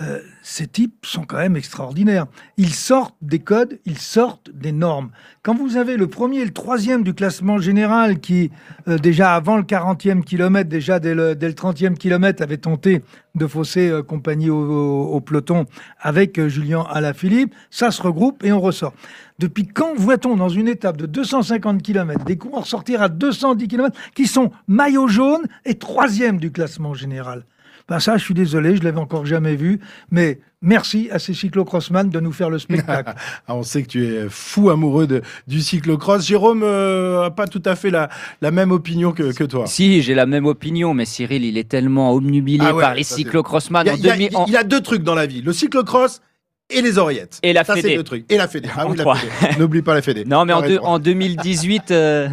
Euh, 0.03 0.21
ces 0.43 0.67
types 0.67 1.07
sont 1.07 1.25
quand 1.25 1.39
même 1.39 1.57
extraordinaires. 1.57 2.27
Ils 2.59 2.75
sortent 2.75 3.17
des 3.23 3.39
codes, 3.39 3.79
ils 3.87 3.97
sortent 3.99 4.51
des 4.53 4.73
normes. 4.73 5.11
Quand 5.43 5.55
vous 5.55 5.79
avez 5.79 5.97
le 5.97 6.07
premier 6.07 6.41
et 6.41 6.45
le 6.45 6.53
troisième 6.53 7.03
du 7.03 7.15
classement 7.15 7.57
général 7.59 8.21
qui, 8.21 8.51
euh, 8.89 8.99
déjà 8.99 9.35
avant 9.35 9.57
le 9.57 9.63
40e 9.63 10.23
kilomètre, 10.23 10.69
déjà 10.69 11.01
dès 11.01 11.15
le, 11.15 11.35
dès 11.35 11.49
le 11.49 11.55
30e 11.55 11.95
kilomètre, 11.95 12.43
avait 12.43 12.59
tenté 12.59 13.03
de 13.37 13.47
fausser 13.47 13.89
euh, 13.89 14.03
compagnie 14.03 14.51
au, 14.51 14.59
au- 14.59 15.15
au 15.15 15.21
peloton 15.21 15.65
avec 15.99 16.39
euh, 16.39 16.49
Julien 16.49 16.85
Alaphilippe, 16.91 17.55
ça 17.71 17.91
se 17.91 18.03
regroupe 18.03 18.45
et 18.45 18.53
on 18.53 18.61
ressort. 18.61 18.93
Depuis 19.39 19.67
quand 19.67 19.95
voit-on 19.97 20.37
dans 20.37 20.49
une 20.51 20.69
étape 20.69 20.99
de 20.99 21.07
250 21.07 21.83
km 21.83 22.25
des 22.25 22.37
coureurs 22.37 22.67
sortir 22.67 23.01
à 23.01 23.09
210 23.09 23.67
km 23.69 23.99
qui 24.15 24.27
sont 24.27 24.51
maillot 24.69 25.09
jaune 25.09 25.43
et 25.65 25.75
troisième 25.75 26.39
du 26.39 26.51
classement 26.53 26.93
général? 26.93 27.45
Ben 27.89 28.01
ça, 28.01 28.17
je 28.17 28.25
suis 28.25 28.35
désolé, 28.35 28.77
je 28.77 28.83
l'avais 28.83 28.99
encore 28.99 29.25
jamais 29.27 29.55
vu, 29.55 29.79
mais 30.11 30.41
merci 30.61 31.09
à 31.13 31.19
ces 31.21 31.35
cyclocrossman 31.35 32.11
de 32.11 32.19
nous 32.21 32.33
faire 32.33 32.51
le 32.51 32.59
spectacle. 32.59 33.15
Ah, 33.49 33.55
on 33.55 33.63
sait 33.63 33.83
que 33.85 33.89
tu 33.89 34.05
es 34.07 34.27
fou 34.29 34.71
amoureux 34.71 35.07
de, 35.07 35.23
du 35.47 35.61
cyclocross. 35.61 36.27
Jérôme 36.27 36.61
n'a 36.61 37.31
pas 37.31 37.47
tout 37.47 37.63
à 37.65 37.77
fait 37.77 37.91
la, 37.91 38.09
la 38.41 38.51
même 38.51 38.73
opinion 38.73 39.13
que, 39.13 39.33
que 39.33 39.45
toi. 39.45 39.67
Si, 39.67 40.03
j'ai 40.03 40.15
la 40.15 40.27
même 40.27 40.47
opinion, 40.47 40.95
mais 40.95 41.05
Cyril, 41.05 41.45
il 41.45 41.57
est 41.59 41.69
tellement 41.69 42.13
omnubilé 42.13 42.65
Ah 42.67 42.75
ouais, 42.75 42.83
par 42.83 42.95
les 42.95 43.05
cyclocrossman 43.05 43.87
Il, 43.87 44.03
demi- 44.03 44.31
il 44.49 44.57
a 44.57 44.65
deux 44.65 44.81
trucs 44.81 45.05
dans 45.05 45.15
la 45.15 45.27
vie, 45.27 45.43
le 45.43 45.53
cyclocross 45.53 46.21
et 46.69 46.83
les 46.83 46.99
oreillettes. 46.99 47.39
Et 47.45 47.53
la 47.53 47.63
Ça, 47.63 47.75
c'est 47.77 47.83
Fédé. 47.83 47.97
deux 47.97 48.03
trucs. 48.03 48.33
Et 48.33 48.37
la 48.37 48.49
Fédé. 48.49 48.69
Ah 48.77 48.87
oui, 48.89 48.97
la 48.97 49.03
Trois. 49.05 49.15
Fédé. 49.15 49.61
N'oublie 49.61 49.83
pas 49.83 49.95
la 49.95 50.03
Fédé. 50.03 50.25
Non, 50.25 50.45
mais 50.45 50.53
en, 50.53 50.61
T'as 50.63 50.67
deux- 50.67 50.75
raison. 50.79 50.87
en 50.89 50.99
2018, 50.99 51.91
euh, 51.93 52.29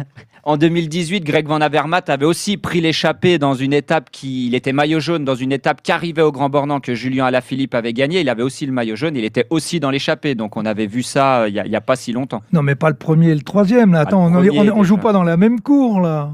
en 0.46 0.56
2018, 0.56 1.24
Greg 1.24 1.46
Van 1.46 1.60
Avermaet 1.60 2.08
avait 2.10 2.26
aussi 2.26 2.56
pris 2.56 2.80
l'échappée 2.80 3.38
dans 3.38 3.54
une 3.54 3.72
étape 3.72 4.10
qui, 4.10 4.46
il 4.46 4.54
était 4.54 4.72
maillot 4.72 5.00
jaune 5.00 5.24
dans 5.24 5.34
une 5.34 5.52
étape 5.52 5.82
qui 5.82 5.90
arrivait 5.92 6.22
au 6.22 6.32
Grand 6.32 6.48
Bornand 6.50 6.80
que 6.80 6.94
Julien 6.94 7.24
Alaphilippe 7.26 7.74
avait 7.74 7.92
gagné. 7.92 8.20
Il 8.20 8.28
avait 8.28 8.42
aussi 8.42 8.66
le 8.66 8.72
maillot 8.72 8.96
jaune, 8.96 9.16
il 9.16 9.24
était 9.24 9.46
aussi 9.50 9.80
dans 9.80 9.90
l'échappée. 9.90 10.34
Donc 10.34 10.56
on 10.56 10.64
avait 10.66 10.86
vu 10.86 11.02
ça 11.02 11.42
euh, 11.42 11.48
il 11.48 11.54
y 11.54 11.76
a- 11.76 11.80
pas 11.80 11.96
si 11.96 12.12
longtemps. 12.12 12.42
non, 12.52 12.62
mais 12.62 12.74
pas 12.74 12.88
le 12.88 12.96
premier 12.96 13.30
et 13.30 13.34
le 13.34 13.42
troisième, 13.42 13.92
là. 13.92 14.00
Ah, 14.00 14.02
Attends, 14.02 14.26
on, 14.26 14.34
on, 14.36 14.78
on 14.78 14.82
joue 14.84 14.96
pas 14.98 15.12
dans 15.12 15.22
la 15.22 15.36
même 15.36 15.60
cour, 15.60 16.00
là. 16.00 16.30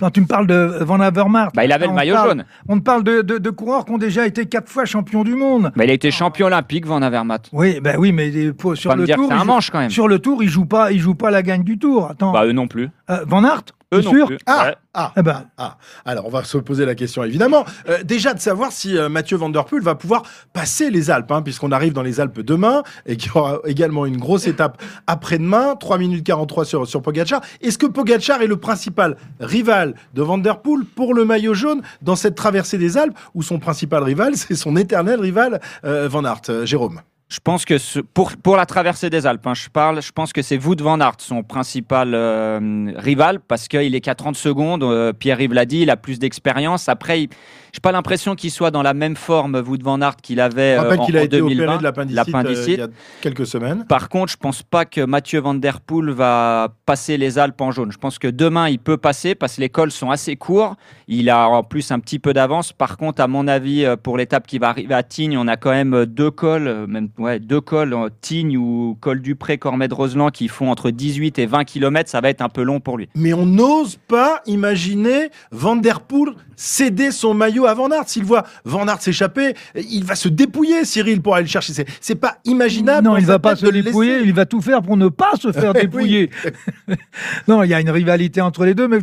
Non, 0.00 0.10
tu 0.10 0.20
me 0.20 0.26
parles 0.26 0.46
de 0.46 0.78
Van 0.82 1.00
Avermaet. 1.00 1.48
Bah, 1.54 1.64
il 1.64 1.72
avait 1.72 1.86
le 1.86 1.92
On 1.92 1.94
maillot 1.94 2.14
parle- 2.14 2.28
jaune. 2.28 2.44
On 2.68 2.78
te 2.78 2.82
parle 2.84 3.04
de, 3.04 3.22
de- 3.22 3.38
de 3.38 3.50
coureurs 3.50 3.84
qui 3.84 3.92
ont 3.92 3.98
déjà 3.98 4.26
été 4.26 4.46
quatre 4.46 4.68
fois 4.68 4.84
champions 4.84 5.24
du 5.24 5.34
monde. 5.34 5.72
Mais 5.76 5.84
il 5.84 5.90
a 5.90 5.94
été 5.94 6.10
champion 6.10 6.46
olympique, 6.46 6.86
Van 6.86 7.02
Avermaet. 7.02 7.40
Oui, 7.52 7.80
ben 7.82 7.96
oui, 7.98 8.12
mais 8.12 8.52
pour- 8.52 8.76
sur 8.76 8.94
le 8.94 9.06
tour, 9.06 9.26
il 9.28 9.32
un 9.34 9.38
joue- 9.38 9.44
manche 9.44 9.70
quand 9.70 9.78
même. 9.80 9.90
sur 9.90 10.08
le 10.08 10.18
tour, 10.18 10.42
il 10.42 10.48
joue 10.48 10.66
pas, 10.66 10.92
il 10.92 10.98
joue 11.00 11.14
pas 11.14 11.30
la 11.30 11.42
gagne 11.42 11.64
du 11.64 11.78
tour. 11.78 12.08
Attends, 12.10 12.32
Bah 12.32 12.44
eux 12.46 12.52
non 12.52 12.68
plus. 12.68 12.88
Euh, 13.10 13.24
Van 13.26 13.44
Aert, 13.44 13.62
Eux 13.92 14.00
non 14.00 14.10
sûr 14.10 14.26
plus. 14.26 14.38
Ah, 14.46 14.66
Ouais. 14.66 14.76
ah, 14.94 15.12
Eh 15.16 15.22
ben, 15.22 15.44
ah. 15.58 15.76
Alors, 16.04 16.26
on 16.26 16.30
va 16.30 16.44
se 16.44 16.58
poser 16.58 16.84
la 16.86 16.94
question, 16.94 17.22
évidemment. 17.24 17.64
Euh, 17.88 18.02
déjà, 18.02 18.34
de 18.34 18.40
savoir 18.40 18.72
si 18.72 18.96
euh, 18.96 19.08
Mathieu 19.08 19.36
Van 19.36 19.50
Der 19.50 19.64
Poel 19.64 19.82
va 19.82 19.94
pouvoir 19.94 20.22
passer 20.52 20.90
les 20.90 21.10
Alpes, 21.10 21.30
hein, 21.30 21.42
puisqu'on 21.42 21.72
arrive 21.72 21.92
dans 21.92 22.02
les 22.02 22.20
Alpes 22.20 22.40
demain, 22.40 22.82
et 23.06 23.16
qu'il 23.16 23.32
y 23.32 23.38
aura 23.38 23.58
également 23.66 24.06
une 24.06 24.16
grosse 24.18 24.46
étape 24.46 24.82
après-demain, 25.06 25.76
3 25.76 25.98
minutes 25.98 26.24
43 26.24 26.64
sur, 26.64 26.86
sur 26.86 27.02
Pogacar. 27.02 27.40
Est-ce 27.60 27.78
que 27.78 27.86
Pogacar 27.86 28.42
est 28.42 28.46
le 28.46 28.56
principal 28.56 29.16
rival 29.40 29.94
de 30.14 30.22
Van 30.22 30.38
Der 30.38 30.60
Poel 30.60 30.84
pour 30.84 31.14
le 31.14 31.24
maillot 31.24 31.54
jaune 31.54 31.82
dans 32.00 32.16
cette 32.16 32.34
traversée 32.34 32.78
des 32.78 32.96
Alpes, 32.96 33.16
où 33.34 33.42
son 33.42 33.58
principal 33.58 34.02
rival, 34.02 34.36
c'est 34.36 34.54
son 34.56 34.76
éternel 34.76 35.20
rival, 35.20 35.60
euh, 35.84 36.08
Van 36.08 36.24
Aert, 36.24 36.40
euh, 36.48 36.64
Jérôme? 36.66 37.00
Je 37.32 37.38
pense 37.42 37.64
que 37.64 37.78
ce- 37.78 38.00
pour, 38.00 38.32
pour 38.36 38.56
la 38.56 38.66
traversée 38.66 39.08
des 39.08 39.26
Alpes, 39.26 39.46
hein, 39.46 39.54
je 39.54 39.70
parle, 39.70 40.02
je 40.02 40.12
pense 40.12 40.34
que 40.34 40.42
c'est 40.42 40.58
Wout 40.62 40.76
van 40.82 41.00
Aert, 41.00 41.14
son 41.16 41.42
principal 41.42 42.12
euh, 42.14 42.92
rival, 42.96 43.40
parce 43.40 43.68
qu'il 43.68 43.94
est 43.94 44.00
qu'à 44.02 44.14
30 44.14 44.36
secondes. 44.36 44.82
euh, 44.82 45.14
Pierre-Yves 45.14 45.54
l'a 45.54 45.64
dit, 45.64 45.80
il 45.80 45.88
a 45.90 45.96
plus 45.96 46.18
d'expérience. 46.18 46.90
Après, 46.90 47.22
il- 47.22 47.28
j'ai 47.72 47.80
pas 47.80 47.92
l'impression 47.92 48.34
qu'il 48.34 48.50
soit 48.50 48.70
dans 48.70 48.82
la 48.82 48.92
même 48.92 49.16
forme, 49.16 49.62
Wout 49.66 49.78
van 49.82 50.02
Aert, 50.02 50.16
qu'il 50.16 50.40
avait 50.40 50.76
euh, 50.78 50.94
en, 50.94 51.06
qu'il 51.06 51.16
a 51.16 51.22
en 51.22 51.24
été 51.24 51.38
2020. 51.38 51.62
opéré 51.64 51.78
de 52.06 52.14
l'appendicite 52.14 52.68
euh, 52.68 52.72
il 52.72 52.78
y 52.78 52.82
a 52.82 52.88
quelques 53.22 53.46
semaines. 53.46 53.86
Par 53.88 54.10
contre, 54.10 54.30
je 54.30 54.36
pense 54.36 54.62
pas 54.62 54.84
que 54.84 55.02
Mathieu 55.06 55.40
Van 55.40 55.54
Der 55.54 55.80
Poel 55.80 56.10
va 56.10 56.68
passer 56.84 57.16
les 57.16 57.38
Alpes 57.38 57.58
en 57.62 57.70
jaune. 57.70 57.90
Je 57.90 57.96
pense 57.96 58.18
que 58.18 58.28
demain, 58.28 58.68
il 58.68 58.78
peut 58.78 58.98
passer 58.98 59.34
parce 59.34 59.56
que 59.56 59.62
les 59.62 59.70
cols 59.70 59.90
sont 59.90 60.10
assez 60.10 60.36
courts. 60.36 60.76
Il 61.08 61.30
a 61.30 61.48
en 61.48 61.62
plus 61.62 61.90
un 61.92 61.98
petit 61.98 62.18
peu 62.18 62.34
d'avance. 62.34 62.74
Par 62.74 62.98
contre, 62.98 63.22
à 63.22 63.26
mon 63.26 63.48
avis, 63.48 63.86
euh, 63.86 63.96
pour 63.96 64.18
l'étape 64.18 64.46
qui 64.46 64.58
va 64.58 64.68
arriver 64.68 64.92
à 64.94 65.02
Tignes, 65.02 65.38
on 65.38 65.48
a 65.48 65.56
quand 65.56 65.70
même 65.70 66.04
deux 66.04 66.30
cols, 66.30 66.86
même 66.86 67.08
ouais, 67.16 67.40
deux 67.40 67.62
cols, 67.62 67.96
Tignes 68.20 68.58
ou 68.58 68.98
col 69.00 69.22
du 69.22 69.34
Pré, 69.34 69.56
Cormet 69.56 69.88
Roseland, 69.90 70.28
qui 70.28 70.48
font 70.48 70.70
entre 70.70 70.90
18 70.90 71.38
et 71.38 71.46
20 71.46 71.64
km. 71.64 72.10
Ça 72.10 72.20
va 72.20 72.28
être 72.28 72.42
un 72.42 72.50
peu 72.50 72.62
long 72.64 72.80
pour 72.80 72.98
lui. 72.98 73.08
Mais 73.14 73.32
on 73.32 73.46
n'ose 73.46 73.96
pas 73.96 74.42
imaginer 74.44 75.30
Van 75.52 75.76
Der 75.76 76.00
Poel 76.00 76.34
céder 76.54 77.10
son 77.10 77.32
maillot 77.32 77.61
maillot 77.62 77.66
à 77.66 77.74
Van 77.74 77.90
Aert. 77.90 78.08
S'il 78.08 78.24
voit 78.24 78.44
Van 78.64 78.86
Aert 78.86 79.00
s'échapper, 79.00 79.54
il 79.74 80.04
va 80.04 80.14
se 80.14 80.28
dépouiller, 80.28 80.84
Cyril, 80.84 81.20
pour 81.22 81.34
aller 81.34 81.44
le 81.44 81.48
chercher. 81.50 81.72
C'est- 81.72 81.86
C'est 82.00 82.14
pas 82.16 82.36
imaginable. 82.44 83.06
Non, 83.06 83.16
il 83.16 83.26
va 83.26 83.38
pas 83.38 83.56
se 83.56 83.66
dépouiller, 83.66 84.20
il 84.24 84.32
va 84.34 84.46
tout 84.46 84.60
faire 84.60 84.82
pour 84.82 84.96
ne 84.96 85.08
pas 85.08 85.32
se 85.40 85.52
faire 85.52 85.72
Oui. 85.74 85.80
dépouiller. 85.82 86.30
non, 87.48 87.62
il 87.62 87.70
y 87.70 87.74
a 87.74 87.80
une 87.80 87.90
rivalité 87.90 88.40
entre 88.40 88.64
les 88.64 88.74
deux, 88.74 88.88
mais 88.88 88.98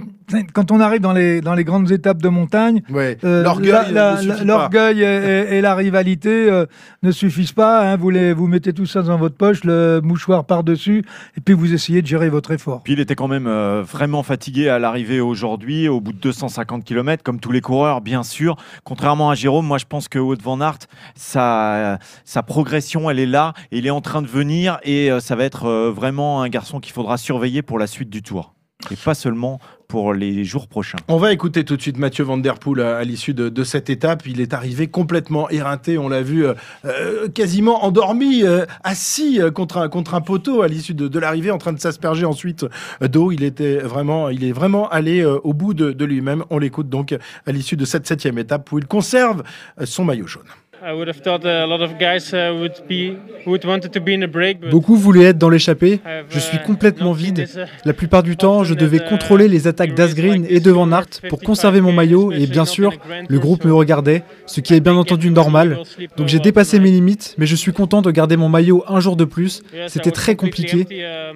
quand 0.54 0.72
on 0.72 0.80
arrive 0.80 1.02
dans 1.02 1.14
les, 1.14 1.42
dans 1.42 1.54
les 1.56 1.64
grandes 1.64 1.92
étapes 1.92 2.22
de 2.22 2.30
montagne, 2.30 2.82
Ouais. 2.90 3.18
euh, 3.24 3.44
L'orgueil 3.44 5.02
et, 5.02 5.04
et- 5.04 5.58
et 5.58 5.62
la 5.62 5.76
rivalité 5.76 6.30
euh, 6.50 6.66
ne 7.04 7.12
suffisent 7.12 7.52
pas. 7.52 7.82
hein. 7.92 7.98
vous, 7.98 8.10
les, 8.10 8.34
vous 8.34 8.48
mettez 8.48 8.74
tout 8.74 8.86
ça 8.86 9.02
dans 9.02 9.18
votre 9.18 9.36
poche, 9.36 9.64
le 9.64 10.02
mouchoir 10.04 10.46
par-dessus, 10.46 11.04
et 11.38 11.42
puis 11.42 11.54
vous 11.54 11.74
essayez 11.74 12.02
de 12.02 12.08
gérer 12.08 12.30
votre 12.30 12.52
effort. 12.52 12.82
Puis 12.84 12.94
il 12.94 13.00
était 13.00 13.16
quand 13.16 13.28
même 13.28 13.48
euh, 13.48 13.84
vraiment 13.84 14.24
fatigué 14.24 14.70
à 14.70 14.80
l'arrivée 14.80 15.20
aujourd'hui, 15.22 15.88
au 15.88 16.00
bout 16.02 16.14
de 16.14 16.18
250 16.20 16.84
km, 16.84 17.24
comme 17.24 17.40
tous 17.40 17.52
les 17.52 17.62
coureurs, 17.62 18.02
bien 18.02 18.24
sûr. 18.24 18.49
Contrairement 18.84 19.30
à 19.30 19.36
Jérôme, 19.36 19.66
moi 19.66 19.78
je 19.78 19.86
pense 19.86 20.08
que 20.08 20.20
Wout 20.20 20.42
van 20.42 20.62
Aert, 20.62 20.80
sa, 21.16 22.00
sa 22.26 22.44
progression, 22.44 23.10
elle 23.10 23.20
est 23.20 23.26
là, 23.26 23.54
il 23.72 23.88
est 23.88 23.92
en 23.92 24.02
train 24.02 24.22
de 24.22 24.28
venir, 24.28 24.80
et 24.84 25.12
euh, 25.12 25.20
ça 25.20 25.36
va 25.36 25.44
être 25.44 25.66
euh, 25.66 25.92
vraiment 25.92 26.42
un 26.42 26.50
garçon 26.50 26.80
qu'il 26.80 26.94
faudra 26.94 27.18
surveiller 27.18 27.62
pour 27.62 27.80
la 27.80 27.88
suite 27.88 28.10
du 28.10 28.22
tour. 28.22 28.54
Et 28.92 28.96
pas 28.96 29.14
seulement 29.14 29.60
pour 29.90 30.14
les 30.14 30.46
jours 30.46 30.68
prochains. 30.68 31.00
On 31.08 31.18
va 31.18 31.34
écouter 31.34 31.66
tout 31.66 31.76
de 31.76 31.82
suite 31.82 31.98
Mathieu 31.98 32.24
Van 32.24 32.38
Der 32.38 32.60
Poel 32.60 32.82
à, 32.82 32.98
à 32.98 33.04
l'issue 33.04 33.34
de, 33.34 33.50
de 33.50 33.64
cette 33.64 33.90
étape. 33.90 34.26
Il 34.28 34.40
est 34.40 34.54
arrivé 34.54 34.88
complètement 34.88 35.50
éreinté, 35.50 35.98
on 35.98 36.08
l'a 36.08 36.22
vu, 36.22 36.46
euh, 36.46 36.54
euh, 36.86 37.28
quasiment 37.28 37.84
endormi, 37.84 38.44
euh, 38.44 38.66
assis 38.84 39.42
euh, 39.42 39.50
contre 39.50 39.78
un, 39.80 39.90
contre 39.90 40.14
un 40.14 40.22
poteau 40.22 40.62
à 40.62 40.68
l'issue 40.68 40.94
de, 40.94 41.08
de 41.08 41.20
l'arrivée, 41.20 41.50
en 41.50 41.58
train 41.58 41.74
de 41.74 41.80
s'asperger 41.80 42.26
ensuite 42.26 42.68
euh, 43.02 43.08
d'eau. 43.08 43.32
Il 43.32 43.42
était 43.44 43.80
vraiment, 43.80 44.30
il 44.30 44.44
est 44.44 44.52
vraiment 44.52 44.88
allé 44.90 45.22
euh, 45.22 45.40
au 45.44 45.54
bout 45.54 45.74
de, 45.74 45.92
de 45.92 46.06
lui-même. 46.06 46.44
On 46.52 46.60
l'écoute 46.60 46.88
donc 46.88 47.18
à 47.48 47.52
l'issue 47.52 47.76
de 47.76 47.86
cette 47.86 48.06
septième 48.06 48.38
étape 48.38 48.72
où 48.72 48.78
il 48.78 48.86
conserve 48.86 49.42
euh, 49.82 49.88
son 49.88 50.06
maillot 50.06 50.28
jaune. 50.28 50.44
I 50.82 50.94
would 50.94 51.08
have 51.10 51.22
thought 51.22 51.46
a 51.46 51.66
lot 51.66 51.82
of 51.82 51.98
guys 52.00 52.34
uh, 52.34 52.54
would 52.58 52.74
be 52.88 53.18
would 53.46 53.66
wanted 53.66 53.92
to 53.92 54.00
be 54.00 54.14
in 54.14 54.24
a 54.24 54.28
break, 54.28 54.60
but 54.62 54.70
Beaucoup 54.70 54.96
voulaient 54.96 55.26
être 55.26 55.38
dans 55.38 55.50
l'échappée. 55.50 56.00
Je 56.30 56.40
suis 56.40 56.58
uh, 56.58 56.62
complètement 56.66 57.12
vide. 57.12 57.40
uh, 57.40 57.66
La 57.86 57.94
plupart 57.94 58.24
du 58.24 58.38
temps, 58.38 58.64
je 58.64 58.74
devais 58.74 59.00
contrôler 59.00 59.48
les 59.48 59.68
attaques 59.68 59.94
d'Asgreen 59.94 60.46
et 60.50 60.60
de 60.60 60.72
Van 60.72 60.90
pour 61.28 61.40
conserver 61.42 61.82
mon 61.82 61.92
maillot 61.92 62.32
et 62.32 62.48
bien 62.48 62.66
sûr, 62.66 62.94
le 63.28 63.40
groupe 63.40 63.66
me 63.66 63.74
regardait, 63.74 64.24
ce 64.46 64.62
qui 64.62 64.74
est 64.74 64.80
bien 64.80 64.96
entendu 64.96 65.30
normal. 65.32 65.80
Donc 66.18 66.28
j'ai 66.28 66.40
dépassé 66.40 66.80
mes 66.80 66.92
limites, 66.92 67.36
mais 67.38 67.46
je 67.46 67.56
suis 67.56 67.74
content 67.74 68.02
de 68.02 68.12
garder 68.12 68.38
mon 68.38 68.50
maillot 68.50 68.84
un 68.88 69.00
jour 69.00 69.16
de 69.16 69.26
plus. 69.26 69.62
C'était 69.88 70.12
très 70.12 70.36
compliqué. 70.36 70.86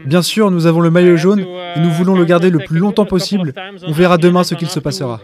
Bien 0.06 0.22
sûr, 0.22 0.52
nous 0.52 0.66
avons 0.66 0.80
le 0.80 0.90
maillot 0.90 1.18
jaune 1.18 1.42
et 1.76 1.80
nous 1.80 1.92
voulons 1.92 2.16
le 2.16 2.26
garder 2.26 2.50
le 2.50 2.60
plus 2.60 2.80
longtemps 2.80 3.06
possible. 3.06 3.54
On 3.86 3.92
verra 3.92 4.18
demain 4.18 4.44
ce 4.44 4.56
qu'il 4.56 4.70
se 4.70 4.80
passera. 4.80 5.20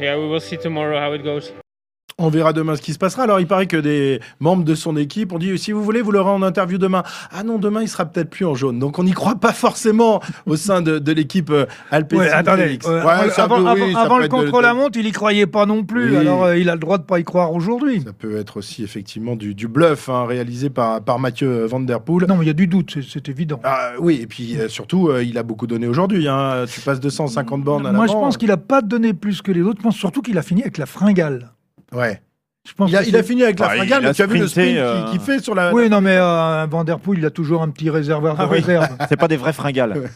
On 2.19 2.29
verra 2.29 2.53
demain 2.53 2.75
ce 2.75 2.81
qui 2.81 2.93
se 2.93 2.97
passera. 2.99 3.23
Alors, 3.23 3.39
il 3.39 3.47
paraît 3.47 3.65
que 3.67 3.77
des 3.77 4.19
membres 4.39 4.63
de 4.63 4.75
son 4.75 4.95
équipe 4.97 5.31
ont 5.33 5.39
dit 5.39 5.57
si 5.57 5.71
vous 5.71 5.83
voulez, 5.83 6.01
vous 6.01 6.11
l'aurez 6.11 6.29
en 6.29 6.41
interview 6.41 6.77
demain. 6.77 7.03
Ah 7.31 7.43
non, 7.43 7.57
demain, 7.57 7.81
il 7.81 7.87
sera 7.87 8.05
peut-être 8.05 8.29
plus 8.29 8.45
en 8.45 8.55
jaune. 8.55 8.77
Donc, 8.77 8.99
on 8.99 9.03
n'y 9.03 9.11
croit 9.13 9.35
pas 9.35 9.53
forcément 9.53 10.21
au 10.45 10.55
sein 10.55 10.81
de, 10.81 10.99
de 10.99 11.11
l'équipe 11.11 11.49
euh, 11.49 11.65
Alpecin. 11.91 12.19
Ouais, 12.21 12.29
attendez, 12.29 12.77
euh, 12.85 13.03
Ouais, 13.03 13.31
avant, 13.37 13.57
peut- 13.57 13.81
oui, 13.81 13.93
le 13.93 13.95
être 13.95 14.21
de- 14.23 14.27
contre 14.27 14.57
de- 14.57 14.61
la 14.63 14.73
montre, 14.73 14.99
il 14.99 15.07
y 15.07 15.11
croyait 15.11 15.47
pas 15.47 15.65
non 15.65 15.83
plus. 15.83 16.11
Oui. 16.11 16.17
Alors 16.17 16.43
euh, 16.43 16.57
il 16.57 16.69
a 16.69 16.73
le 16.73 16.79
droit 16.79 16.97
de 16.97 17.03
pas 17.03 17.19
y 17.19 17.23
croire 17.23 17.53
aujourd'hui. 17.53 18.01
Ça 18.05 18.13
peut 18.13 18.37
être 18.37 18.57
aussi 18.57 18.83
effectivement 18.83 19.35
du, 19.35 19.55
du 19.55 19.67
bluff 19.67 20.09
hein, 20.09 20.25
réalisé 20.25 20.69
par, 20.69 21.01
par 21.01 21.19
Mathieu 21.19 21.65
Van 21.65 21.79
Der 21.79 22.01
Poel. 22.01 22.27
Non, 22.27 22.35
mais 22.35 22.43
il 22.43 22.47
y 22.47 22.51
a 22.51 22.53
du 22.53 22.67
doute, 22.67 22.97
c'est- 23.11 23.29
évident. 23.29 23.59
Ah, 23.63 23.91
oui, 23.99 24.19
et 24.21 24.27
puis 24.27 24.57
euh, 24.59 24.67
surtout, 24.67 25.09
il 25.21 25.37
a 25.37 25.43
beaucoup 25.43 25.67
donné 25.67 25.87
aujourd'hui. 25.87 26.27
hein. 26.27 26.65
Tu 26.71 26.81
passes 26.81 26.99
250 26.99 27.63
bornes 27.63 27.85
à 27.85 27.91
Moi, 27.91 28.07
je 28.07 28.11
pense 28.13 28.37
qu'il 28.37 28.51
a 28.51 28.57
pas 28.57 28.81
donné 28.81 29.13
plus 29.13 29.41
que 29.41 29.51
les 29.51 29.61
autres. 29.61 29.77
Je 29.79 29.83
pense 29.83 29.95
surtout 29.95 30.21
qu'il 30.21 30.37
a 30.37 30.41
fini 30.41 30.61
avec 30.61 30.77
la 30.77 30.85
fringale. 30.85 31.51
Ouais. 31.91 32.21
Je 32.69 32.73
pense 32.75 32.89
Il 32.91 32.95
a, 32.95 33.03
il 33.03 33.23
fini 33.23 33.43
avec 33.43 33.59
la 33.59 33.65
Ah, 33.67 33.75
fringale, 33.75 34.03
mais 34.03 34.13
tu 34.13 34.21
as 34.21 34.25
vu 34.27 34.37
le 34.37 34.47
sprint 34.47 34.77
euh, 34.77 35.01
qu'il 35.05 35.11
qu'il 35.11 35.19
fait 35.21 35.43
sur 35.43 35.55
la. 35.55 35.73
Oui, 35.73 35.89
non, 35.89 36.01
mais 36.01 36.15
euh, 36.17 36.67
Van 36.69 36.83
Der 36.83 36.99
Poel, 36.99 37.17
il 37.19 37.25
a 37.25 37.31
toujours 37.31 37.63
un 37.63 37.69
petit 37.69 37.89
réservoir 37.89 38.35
de 38.35 38.41
Ah 38.41 38.47
oui. 38.49 38.59
réserve. 38.59 38.87
C'est 39.09 39.17
pas 39.17 39.27
des 39.27 39.37
vrais 39.37 39.53
fringales. 39.53 40.03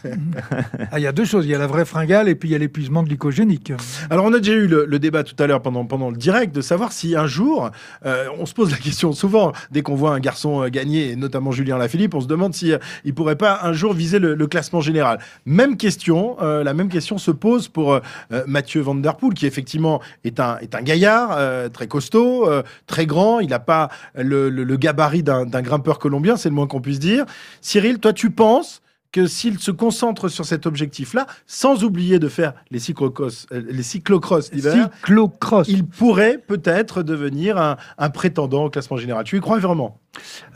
Ah, 0.92 0.98
il 1.00 1.02
y 1.02 1.06
a 1.06 1.12
deux 1.12 1.24
choses. 1.24 1.44
Il 1.46 1.50
y 1.50 1.54
a 1.54 1.58
la 1.58 1.66
vraie 1.66 1.84
fringale 1.84 2.28
et 2.28 2.34
puis 2.34 2.48
il 2.50 2.52
y 2.52 2.54
a 2.54 2.58
l'épuisement 2.58 3.02
glycogénique. 3.02 3.72
Alors, 4.10 4.24
on 4.26 4.32
a 4.32 4.38
déjà 4.38 4.52
eu 4.52 4.66
le, 4.68 4.84
le 4.86 4.98
débat 4.98 5.24
tout 5.24 5.34
à 5.42 5.46
l'heure 5.46 5.60
pendant, 5.62 5.84
pendant 5.84 6.10
le 6.10 6.16
direct 6.16 6.54
de 6.54 6.60
savoir 6.60 6.92
si 6.92 7.16
un 7.16 7.26
jour, 7.26 7.70
euh, 8.06 8.26
on 8.38 8.46
se 8.46 8.54
pose 8.54 8.70
la 8.70 8.76
question 8.76 9.12
souvent, 9.12 9.52
dès 9.72 9.82
qu'on 9.82 9.94
voit 9.96 10.12
un 10.14 10.20
garçon 10.20 10.62
euh, 10.62 10.68
gagner, 10.68 11.10
et 11.10 11.16
notamment 11.16 11.50
Julien 11.50 11.78
Lafilippe, 11.78 12.14
on 12.14 12.20
se 12.20 12.26
demande 12.28 12.54
si 12.54 12.72
euh, 12.72 12.78
il 13.04 13.14
pourrait 13.14 13.36
pas 13.36 13.60
un 13.62 13.72
jour 13.72 13.92
viser 13.92 14.18
le, 14.18 14.34
le 14.34 14.46
classement 14.46 14.80
général. 14.80 15.18
Même 15.46 15.76
question, 15.76 16.36
euh, 16.42 16.62
la 16.62 16.74
même 16.74 16.88
question 16.88 17.18
se 17.18 17.30
pose 17.30 17.68
pour 17.68 17.94
euh, 17.94 18.00
euh, 18.32 18.44
Mathieu 18.46 18.80
Van 18.82 18.94
Der 18.94 19.16
Poel, 19.16 19.34
qui 19.34 19.46
effectivement 19.46 20.00
est 20.24 20.38
un, 20.38 20.58
est 20.58 20.74
un 20.74 20.82
gaillard 20.82 21.30
euh, 21.36 21.68
très 21.68 21.86
costaud, 21.88 22.43
euh, 22.46 22.62
très 22.86 23.06
grand. 23.06 23.40
Il 23.40 23.48
n'a 23.50 23.58
pas 23.58 23.88
le, 24.14 24.48
le- 24.50 24.64
le 24.64 24.76
gabarit 24.76 25.22
d'un 25.22 25.44
grimpeur 25.62 25.98
colombien, 25.98 26.36
c'est 26.36 26.48
le 26.48 26.54
moins 26.54 26.66
qu'on 26.66 26.80
puisse 26.80 26.98
dire. 27.00 27.24
Cyril, 27.60 27.98
toi, 27.98 28.12
tu 28.12 28.30
penses 28.30 28.80
que 29.12 29.26
s'il 29.26 29.60
se 29.60 29.70
concentre 29.70 30.28
sur 30.28 30.44
cet 30.44 30.66
objectif-là, 30.66 31.26
sans 31.46 31.84
oublier 31.84 32.18
de 32.18 32.28
faire 32.28 32.52
les 32.72 32.80
cyclocross, 32.80 33.46
euh, 33.52 33.62
les 33.70 33.84
cyclocross 33.84 34.50
d'hiver, 34.50 34.88
Cyclocross. 35.04 35.68
il 35.68 35.86
pourrait 35.86 36.38
peut-être 36.38 37.04
devenir 37.04 37.56
un, 37.56 37.76
un 37.96 38.10
prétendant 38.10 38.64
au 38.64 38.70
classement 38.70 38.96
général. 38.96 39.22
Tu 39.24 39.36
y 39.36 39.40
crois 39.40 39.60
vraiment? 39.60 40.00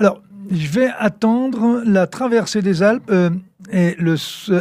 Alors, 0.00 0.20
je 0.50 0.66
vais 0.68 0.88
attendre 0.98 1.82
la 1.84 2.08
traversée 2.08 2.60
des 2.62 2.82
Alpes 2.82 3.08
euh, 3.10 3.30
et 3.70 3.94
le, 3.98 4.16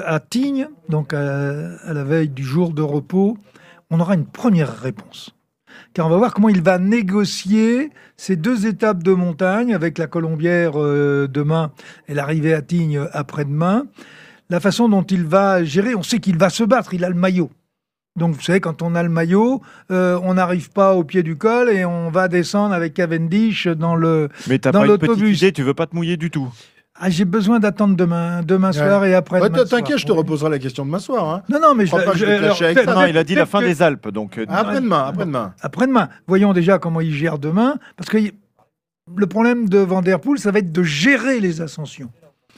à 0.06 0.20
Tignes, 0.20 0.68
donc 0.90 1.14
à, 1.14 1.70
à 1.84 1.94
la 1.94 2.04
veille 2.04 2.30
du 2.30 2.44
jour 2.44 2.74
de 2.74 2.84
repos, 2.84 3.38
on 3.90 4.00
aura 4.00 4.14
une 4.14 4.26
première 4.28 4.78
réponse. 4.80 5.32
Car 5.98 6.06
on 6.06 6.10
va 6.12 6.18
voir 6.18 6.32
comment 6.36 6.50
il 6.50 6.62
va 6.62 6.78
négocier 6.78 7.90
ces 8.18 8.36
deux 8.36 8.68
étapes 8.68 9.02
de 9.02 9.14
montagne 9.14 9.74
avec 9.74 9.98
la 9.98 10.06
Colombière 10.06 10.74
euh, 10.76 11.28
demain 11.28 11.72
et 12.08 12.14
l'arrivée 12.14 12.54
à 12.54 12.62
Tignes 12.62 13.08
après-demain. 13.14 13.88
La 14.52 14.60
façon 14.60 14.90
dont 14.90 15.02
il 15.02 15.26
va 15.26 15.64
gérer, 15.64 15.96
on 15.96 16.04
sait 16.04 16.20
qu'il 16.20 16.38
va 16.38 16.52
se 16.52 16.64
battre, 16.64 16.94
il 16.94 17.04
a 17.04 17.10
le 17.10 17.16
maillot. 17.16 17.50
Donc, 18.16 18.36
vous 18.36 18.42
savez, 18.44 18.60
quand 18.60 18.84
on 18.84 18.94
a 18.94 19.02
le 19.02 19.10
maillot, 19.10 19.64
euh, 19.90 20.20
on 20.22 20.36
n'arrive 20.36 20.70
pas 20.70 20.94
au 20.94 21.04
pied 21.04 21.24
du 21.24 21.36
col 21.36 21.68
et 21.72 21.84
on 21.84 22.12
va 22.12 22.28
descendre 22.28 22.76
avec 22.76 22.94
Cavendish 22.94 23.66
dans 23.66 23.96
le, 23.96 24.30
Mais 24.48 24.60
t'as 24.60 24.72
Dans 24.72 24.82
pas 24.82 24.86
une 24.86 24.98
petite 25.00 25.38
idée, 25.38 25.52
tu 25.52 25.64
veux 25.64 25.74
pas 25.74 25.88
te 25.88 25.96
mouiller 25.96 26.16
du 26.16 26.30
tout. 26.30 26.54
Ah, 27.00 27.10
j'ai 27.10 27.26
besoin 27.26 27.60
d'attendre 27.60 27.96
demain, 27.96 28.42
demain 28.44 28.72
soir 28.72 29.06
et 29.06 29.14
après 29.14 29.40
Ouais, 29.42 29.50
demain 29.50 29.66
soir. 29.66 29.82
T'inquiète, 29.82 29.98
je 30.00 30.06
te 30.06 30.12
reposerai 30.12 30.50
la 30.50 30.60
question 30.60 30.86
demain 30.86 31.00
soir. 31.00 31.30
Hein. 31.30 31.44
Non, 31.50 31.60
non, 31.62 31.76
mais 31.76 31.86
je, 31.86 31.92
Crois 31.92 32.04
pas 32.04 32.12
que 32.12 32.18
je 32.18 32.26
avec. 32.26 32.86
Non, 32.88 33.06
il 33.06 33.18
a 33.18 33.24
dit 33.24 33.36
la 33.36 33.46
fin 33.46 33.60
que- 33.60 33.66
des 33.66 33.82
Alpes, 33.82 34.10
donc. 34.10 34.38
euh, 34.38 34.46
Après-demain, 34.50 35.06
après-demain. 35.08 35.54
Après-demain. 35.62 36.10
Voyons 36.28 36.54
déjà 36.54 36.80
comment 36.80 37.02
il 37.02 37.14
gère 37.14 37.38
demain. 37.40 37.76
Parce 37.96 38.10
que 38.10 38.18
le 39.16 39.28
problème 39.28 39.70
de 39.70 39.80
Van 39.80 40.02
Der 40.02 40.20
Poel, 40.20 40.40
ça 40.40 40.52
va 40.52 40.60
être 40.60 40.72
de 40.72 40.84
gérer 40.84 41.40
les 41.40 41.62
ascensions. 41.62 42.12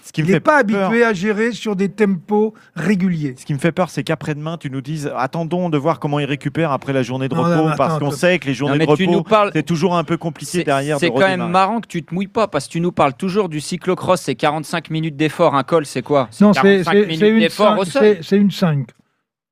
Ce 0.10 0.12
qui 0.12 0.22
Il 0.22 0.32
n'est 0.32 0.40
pas 0.40 0.64
peur- 0.64 0.86
habitué 0.88 1.04
à 1.04 1.14
gérer 1.14 1.52
sur 1.52 1.76
des 1.76 1.88
tempos 1.88 2.56
réguliers. 2.76 3.36
Ce 3.38 3.46
qui 3.46 3.54
me 3.54 3.60
fait 3.60 3.72
peur, 3.72 3.92
c'est 3.92 4.04
qu'après-demain, 4.04 4.58
tu 4.58 4.72
nous 4.72 4.82
dises 4.82 5.12
attendons 5.16 5.70
de 5.70 5.78
voir 5.78 6.00
comment 6.00 6.18
il 6.18 6.26
récupère 6.26 6.72
après 6.72 6.94
la 6.94 7.04
journée 7.04 7.30
de 7.30 7.36
Non, 7.36 7.44
repos, 7.44 7.56
non, 7.56 7.70
mais 7.70 7.76
parce 7.78 8.00
qu'on 8.00 8.10
sait 8.10 8.40
que 8.40 8.48
les 8.48 8.56
journées 8.56 8.80
mais 8.80 8.88
de 8.88 8.96
tu 8.96 9.06
nous 9.08 9.20
repos, 9.20 9.30
parles- 9.30 9.52
c'est 9.54 9.62
toujours 9.62 9.96
un 9.96 10.04
peu 10.04 10.18
compliqué 10.18 10.50
C'est 10.60 10.64
derrière. 10.64 10.96
de 10.98 11.02
c'est 11.02 11.12
quand 11.12 11.20
même 11.20 11.48
marrant 11.48 11.80
que 11.80 11.86
tu 11.88 12.02
te 12.04 12.12
mouilles 12.12 12.26
pas 12.26 12.48
parce 12.48 12.66
que 12.66 12.72
tu 12.72 12.82
nous 12.82 12.92
parles 12.92 13.14
toujours 13.14 13.50
du 13.50 13.60
cyclocross, 13.62 14.20
c'est 14.20 14.34
45 14.34 14.90
minutes 14.90 15.16
d'effort. 15.16 15.54
Un 15.54 15.62
col, 15.64 15.86
c'est 15.86 16.02
quoi? 16.02 16.28
Non, 16.42 16.54
c'est 16.54 16.62
45 16.62 16.92
c'est- 16.92 17.02
minutes 17.06 17.20
c'est 17.20 17.30
une, 17.30 17.40
d'effort 17.42 17.78
au 17.78 17.84
cinq- 17.86 17.92
sol. 17.92 18.02
c'est- 18.02 18.24
c'est 18.24 18.38
une 18.38 18.50
5. 18.50 18.88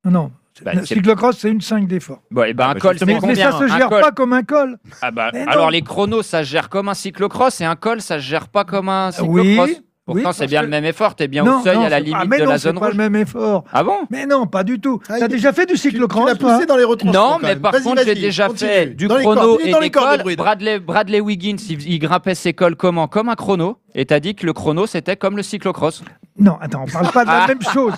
Non, 0.06 0.32
Bah, 0.66 0.74
le 0.74 0.84
cyclocross, 0.88 1.38
c'est 1.38 1.52
une 1.52 1.62
5 1.62 1.88
d'effort. 1.88 2.24
Bon, 2.32 2.42
et 2.44 2.56
ben 2.56 2.64
Ah, 2.66 2.70
un 2.72 2.74
bah, 2.74 2.80
col, 2.80 2.94
justement. 2.94 3.20
c'est 3.22 3.28
Mais, 3.28 3.34
mais 3.34 3.40
ça 3.40 3.52
combien? 3.52 3.68
se 3.68 3.74
Un 3.74 3.78
gère 3.78 3.90
col 3.90 4.02
pas 4.02 4.12
comme 4.12 4.34
un 4.34 4.42
col. 4.42 4.78
Ah 5.04 5.12
bah, 5.12 5.30
Mais 5.34 5.42
alors 5.48 5.70
les 5.70 5.84
chronos, 5.84 6.24
ça 6.24 6.44
se 6.44 6.50
gère 6.50 6.70
comme 6.70 6.90
un 6.90 6.96
cyclocross 6.96 7.62
et 7.62 7.66
un 7.66 7.76
col, 7.76 8.02
ça 8.02 8.18
se 8.20 8.24
gère 8.26 8.48
pas 8.48 8.64
comme 8.64 8.90
un 8.90 9.12
Oui, 9.22 9.44
cyclocross. 9.56 9.82
Pourtant, 10.08 10.30
oui, 10.30 10.36
c'est 10.36 10.48
bien 10.48 10.62
que- 10.62 10.66
le 10.66 10.72
même 10.72 10.86
effort. 10.86 11.16
T'es 11.16 11.28
bien 11.28 11.44
non, 11.44 11.60
au 11.60 11.64
seuil 11.64 11.76
non, 11.76 11.84
à 11.84 11.90
la 11.90 12.00
limite 12.00 12.18
ah, 12.20 12.26
mais 12.26 12.40
de 12.40 12.46
non, 12.46 12.52
la 12.52 12.58
c'est 12.58 12.70
zone 12.70 12.80
pas 12.80 12.86
rouge. 12.88 12.96
le 12.96 13.04
même 13.10 13.16
effort. 13.18 13.66
Ah 13.74 13.84
bon 13.84 13.98
Mais 14.10 14.26
non, 14.26 14.48
pas 14.48 14.64
du 14.64 14.80
tout. 14.80 15.02
Ah, 15.10 15.16
T'as 15.20 15.26
il- 15.26 15.28
déjà 15.28 15.52
fait 15.54 15.66
du 15.66 15.74
Tu, 15.74 15.80
tu 15.82 15.90
cyclocross, 15.90 16.26
l'as 16.30 16.36
toi 16.36 16.54
poussé 16.54 16.66
dans 16.66 16.78
les 16.78 16.86
retranchements. 16.86 17.32
Non, 17.32 17.38
quand 17.42 17.48
mais 17.48 17.56
par 17.58 17.74
contre, 17.82 18.04
j'ai 18.06 18.16
déjà 18.16 18.48
continue. 18.48 18.70
fait 18.70 18.86
du 18.96 19.08
Dans 19.08 19.18
chrono 19.20 19.60
et 19.60 19.70
dans 19.70 19.80
des 19.82 19.90
cols. 19.92 20.22
Bride. 20.24 20.38
Bradley, 20.38 20.80
Bradley 20.80 21.20
Wiggins, 21.20 21.58
il, 21.70 21.88
il 21.90 22.00
grimpait 22.00 22.36
ses 22.36 22.54
cols 22.54 22.76
comment? 22.78 23.08
Comme 23.08 23.28
un 23.30 23.36
chrono. 23.36 23.78
Et 24.00 24.06
t'as 24.06 24.20
dit 24.20 24.36
que 24.36 24.46
le 24.46 24.54
chrono, 24.54 24.86
c'était 24.86 25.16
comme 25.16 25.38
le 25.38 25.42
cyclocross. 25.44 26.04
Non, 26.40 26.56
attends, 26.62 26.86
on 26.88 26.92
parle 26.92 27.12
pas 27.12 27.26
de 27.26 27.32
la 27.32 27.48
même 27.48 27.64
chose. 27.64 27.94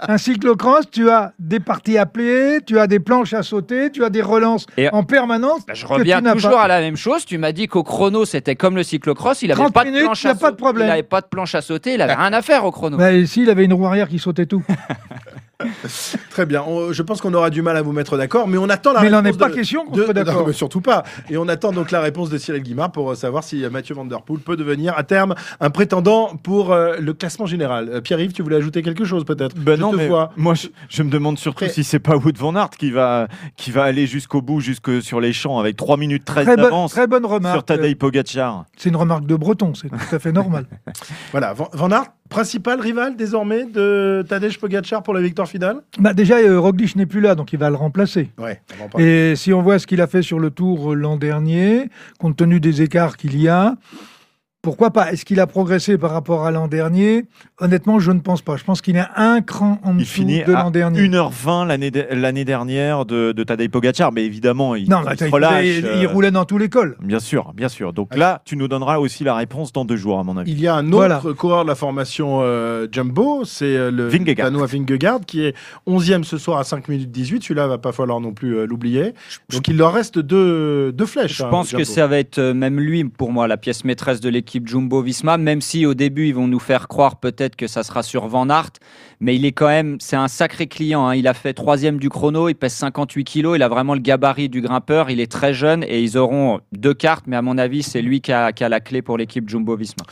Un 0.00 0.16
cyclocross, 0.16 0.90
tu 0.90 1.10
as 1.10 1.34
des 1.38 1.60
parties 1.60 1.98
à 1.98 2.06
plier, 2.06 2.60
tu 2.66 2.78
as 2.78 2.86
des 2.86 3.00
planches 3.00 3.34
à 3.34 3.42
sauter, 3.42 3.90
tu 3.92 4.02
as 4.02 4.08
des 4.08 4.22
relances 4.22 4.64
Et- 4.78 4.88
en 4.94 5.04
permanence. 5.04 5.60
Bah, 5.68 5.74
je 5.74 5.86
reviens 5.86 6.22
tu 6.22 6.32
toujours 6.32 6.52
pas. 6.52 6.62
à 6.62 6.68
la 6.68 6.80
même 6.80 6.96
chose. 6.96 7.26
Tu 7.26 7.36
m'as 7.36 7.52
dit 7.52 7.68
qu'au 7.68 7.82
chrono, 7.82 8.24
c'était 8.24 8.56
comme 8.56 8.76
le 8.76 8.82
cyclocross. 8.82 9.42
Il 9.42 9.52
avait 9.52 9.60
30 9.60 9.74
pas 9.74 9.84
de 9.84 9.90
minutes, 9.90 10.24
a 10.24 10.34
pas 10.34 10.50
de 10.52 10.56
problème. 10.56 10.88
Il 10.88 10.90
avait 10.90 11.02
pas 11.02 11.20
de 11.20 11.26
planche 11.26 11.54
à 11.54 11.60
sauter. 11.60 11.92
Il 11.92 12.00
avait 12.00 12.14
rien 12.14 12.32
à 12.32 12.40
faire 12.40 12.64
au 12.64 12.70
chrono. 12.70 12.96
Bah, 12.96 13.12
ici, 13.12 13.42
il 13.42 13.50
avait 13.50 13.66
une 13.66 13.74
roue 13.74 13.86
arrière 13.86 14.08
qui 14.08 14.18
sautait 14.18 14.46
tout. 14.46 14.64
Très 16.30 16.46
bien. 16.46 16.62
On- 16.66 16.92
je 16.92 17.02
pense 17.02 17.20
qu'on 17.20 17.32
aura 17.34 17.50
du 17.50 17.62
mal 17.62 17.76
à 17.76 17.82
vous 17.82 17.92
mettre 17.92 18.16
d'accord, 18.16 18.46
mais 18.48 18.58
on 18.58 18.68
attend 18.68 18.92
la 18.92 19.00
Mais 19.02 19.10
n'en 19.10 19.18
réponse 19.22 19.36
est 19.36 19.38
pas 19.38 19.48
de- 19.48 19.54
question 19.54 19.84
qu'on 19.86 19.96
de- 19.96 20.04
soit 20.04 20.12
d'accord. 20.14 20.34
Non, 20.40 20.46
mais 20.46 20.52
surtout 20.52 20.80
pas. 20.80 21.02
Et 21.30 21.36
on 21.36 21.48
attend 21.48 21.72
donc 21.72 21.90
la 21.90 22.00
réponse 22.00 22.28
de 22.30 22.38
Cyril 22.38 22.62
Guimard 22.62 22.92
pour 22.92 23.10
euh, 23.10 23.14
savoir 23.14 23.42
si 23.44 23.64
euh, 23.64 23.70
Mathieu 23.70 23.94
Van 23.94 24.04
Der 24.04 24.22
Poel 24.22 24.40
peut 24.40 24.56
devenir 24.56 24.96
à 24.96 25.02
terme 25.02 25.34
un 25.60 25.70
prétendant 25.70 26.36
pour 26.42 26.72
euh, 26.72 26.96
le 27.00 27.12
classement 27.14 27.46
général. 27.46 27.88
Euh, 27.90 28.00
Pierre-Yves, 28.00 28.32
tu 28.32 28.42
voulais 28.42 28.56
ajouter 28.56 28.82
quelque 28.82 29.04
chose 29.04 29.24
peut-être? 29.24 29.56
Ben 29.56 29.76
Je 29.76 29.80
non, 29.80 29.90
te 29.92 29.96
mais 29.96 30.08
vois. 30.08 30.32
moi 30.36 30.54
je, 30.54 30.68
je 30.88 31.02
me 31.02 31.10
demande 31.10 31.38
surtout 31.38 31.64
Après- 31.64 31.74
si 31.74 31.84
c'est 31.84 31.98
pas 32.00 32.16
Wood 32.16 32.36
Van 32.36 32.54
Aert 32.54 32.70
qui 32.70 32.90
va, 32.90 33.28
qui 33.56 33.70
va 33.70 33.84
aller 33.84 34.06
jusqu'au 34.06 34.42
bout, 34.42 34.60
jusque 34.60 35.02
sur 35.02 35.20
les 35.20 35.32
champs 35.32 35.58
avec 35.58 35.76
3 35.76 35.96
minutes 35.96 36.24
13 36.24 36.44
Très, 36.46 36.56
bonne- 36.56 36.64
d'avance 36.64 36.92
très 36.92 37.06
bonne 37.06 37.24
remarque. 37.26 37.54
sur 37.56 37.64
Tadej 37.64 37.94
Pogacar. 37.96 38.64
C'est 38.76 38.88
une 38.90 38.96
remarque 38.96 39.26
de 39.26 39.36
breton, 39.36 39.72
c'est 39.74 39.88
tout 39.88 39.96
à 40.14 40.18
fait 40.18 40.32
normal. 40.32 40.66
Voilà, 41.32 41.52
Van, 41.52 41.68
Van 41.72 41.90
Aert, 41.90 42.06
principal 42.28 42.80
rival 42.80 43.16
désormais 43.16 43.64
de 43.64 44.24
Tadej 44.28 44.58
Pogacar 44.58 45.02
pour 45.02 45.14
la 45.14 45.20
victoire 45.20 45.48
finale 45.48 45.82
bah 45.98 46.14
déjà, 46.14 46.36
euh, 46.38 46.58
Roglic 46.58 46.96
n'est 46.96 47.06
plus 47.06 47.20
là, 47.20 47.34
donc 47.34 47.52
il 47.52 47.58
va 47.58 47.70
le 47.70 47.76
remplacer. 47.76 48.30
Ouais. 48.38 48.60
Et 48.98 49.34
si 49.36 49.52
on 49.52 49.62
voit 49.62 49.78
ce 49.78 49.86
qu'il 49.86 50.00
a 50.00 50.06
fait 50.06 50.22
sur 50.22 50.38
le 50.38 50.50
tour 50.50 50.92
euh, 50.92 50.94
l'an 50.94 51.16
dernier, 51.16 51.88
compte 52.18 52.36
tenu 52.36 52.60
des 52.60 52.82
écarts 52.82 53.16
qu'il 53.16 53.40
y 53.40 53.48
a, 53.48 53.76
pourquoi 54.66 54.90
pas? 54.90 55.12
Est-ce 55.12 55.24
qu'il 55.24 55.38
a 55.38 55.46
progressé 55.46 55.96
par 55.96 56.10
rapport 56.10 56.44
à 56.44 56.50
l'an 56.50 56.66
dernier? 56.66 57.24
Honnêtement, 57.60 58.00
je 58.00 58.10
ne 58.10 58.18
pense 58.18 58.42
pas. 58.42 58.56
Je 58.56 58.64
pense 58.64 58.80
qu'il 58.82 58.96
est 58.96 59.04
un 59.14 59.40
cran 59.40 59.78
en 59.84 59.92
Il 59.92 59.98
dessous 60.00 60.12
finit 60.14 60.42
de 60.42 60.52
à 60.52 60.64
l'an 60.64 60.72
dernier. 60.72 61.00
1h20 61.08 61.64
l'année 61.68 61.92
de- 61.92 62.04
l'année 62.10 62.44
dernière 62.44 63.04
de, 63.06 63.30
de 63.30 63.44
Tadej 63.44 63.68
Pogacar, 63.70 64.10
mais 64.10 64.24
évidemment, 64.24 64.74
il, 64.74 64.90
Non, 64.90 65.02
il 65.02 65.04
mais 65.04 65.12
attends, 65.12 65.18
se 65.20 65.24
il, 65.28 65.32
relâche. 65.32 65.64
il- 65.64 65.76
il 66.00 66.06
euh, 66.06 66.08
roulait 66.08 66.32
dans 66.32 66.44
tous 66.44 66.58
les 66.58 66.68
cols. 66.68 66.96
Bien 67.00 67.20
sûr, 67.20 67.52
bien 67.54 67.68
sûr. 67.68 67.92
Donc 67.92 68.16
là, 68.16 68.42
tu 68.44 68.56
nous 68.56 68.66
donneras 68.66 68.98
aussi 68.98 69.22
la 69.22 69.36
réponse 69.36 69.72
dans 69.72 69.84
deux 69.84 69.94
jours, 69.96 70.18
à 70.18 70.24
mon 70.24 70.36
avis. 70.36 70.50
Il 70.50 70.60
y 70.60 70.66
a 70.66 70.74
un 70.74 70.86
autre 70.88 70.96
Voilà. 70.96 71.22
coureur 71.38 71.62
de 71.62 71.68
la 71.68 71.76
formation 71.76 72.40
euh, 72.42 72.88
Jumbo, 72.90 73.44
c'est 73.44 73.64
euh, 73.76 73.92
le 73.92 74.08
Vingegaard. 74.08 74.50
Danois 74.50 74.66
Vingegaard, 74.66 75.20
qui 75.24 75.44
est 75.44 75.54
11e 75.86 76.24
ce 76.24 76.38
soir 76.38 76.58
à 76.58 76.64
5 76.64 76.88
minutes 76.88 77.12
18. 77.12 77.44
Celui-là, 77.44 77.68
va 77.68 77.78
pas 77.78 77.92
falloir 77.92 78.18
non 78.20 78.32
plus 78.32 78.56
euh, 78.56 78.66
l'oublier. 78.66 79.14
Donc 79.50 79.68
il 79.68 79.76
leur 79.76 79.92
reste 79.92 80.18
deux, 80.18 80.90
deux 80.92 81.06
flèches. 81.06 81.36
Je 81.38 81.44
hein, 81.44 81.48
pense 81.50 81.70
que 81.72 81.84
ça 81.84 82.08
va 82.08 82.18
être 82.18 82.40
même 82.40 82.80
lui, 82.80 83.04
pour 83.04 83.30
moi, 83.30 83.46
la 83.46 83.56
pièce 83.56 83.84
maîtresse 83.84 84.20
de 84.20 84.28
l'équipe 84.28 84.55
Jumbo 84.64 85.02
Visma, 85.02 85.36
même 85.38 85.60
si 85.60 85.86
au 85.86 85.94
début, 85.94 86.28
ils 86.28 86.34
vont 86.34 86.46
nous 86.48 86.58
faire 86.58 86.88
croire 86.88 87.16
peut-être 87.16 87.56
que 87.56 87.66
ça 87.66 87.82
sera 87.82 88.02
sur 88.02 88.26
Van 88.28 88.48
Aert. 88.48 88.70
Mais 89.20 89.34
il 89.34 89.44
est 89.44 89.52
quand 89.52 89.68
même, 89.68 89.96
c'est 90.00 90.16
un 90.16 90.28
sacré 90.28 90.66
client. 90.66 91.06
hein. 91.08 91.14
Il 91.14 91.26
a 91.26 91.34
fait 91.34 91.54
troisième 91.54 91.98
du 91.98 92.08
chrono, 92.10 92.48
il 92.48 92.54
pèse 92.54 92.74
58 92.74 93.24
kilos, 93.24 93.56
il 93.56 93.62
a 93.62 93.68
vraiment 93.68 93.94
le 93.94 94.00
gabarit 94.00 94.48
du 94.48 94.60
grimpeur, 94.60 95.10
il 95.10 95.20
est 95.20 95.30
très 95.30 95.54
jeune 95.54 95.82
et 95.84 96.02
ils 96.02 96.18
auront 96.18 96.60
deux 96.72 96.94
cartes, 96.94 97.24
mais 97.26 97.36
à 97.36 97.42
mon 97.42 97.56
avis, 97.58 97.82
c'est 97.82 98.02
lui 98.02 98.20
qui 98.20 98.32
a, 98.32 98.52
qui 98.52 98.62
a 98.64 98.68
la 98.68 98.80
clé 98.80 99.02
pour 99.02 99.16
l'équipe 99.18 99.48
Jumbo 99.48 99.76
Visma. 99.76 100.04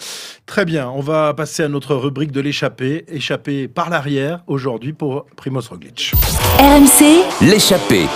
Très 0.46 0.64
bien, 0.64 0.88
on 0.90 1.00
va 1.00 1.32
passer 1.34 1.62
à 1.62 1.68
notre 1.68 1.94
rubrique 1.94 2.32
de 2.32 2.40
l'échappée. 2.40 3.04
Échappée 3.08 3.68
par 3.68 3.90
l'arrière 3.90 4.42
aujourd'hui 4.46 4.92
pour 4.92 5.26
Primoz 5.36 5.68
Roglic. 5.68 6.12
RMC, 6.58 7.24
L'échappée. 7.46 8.06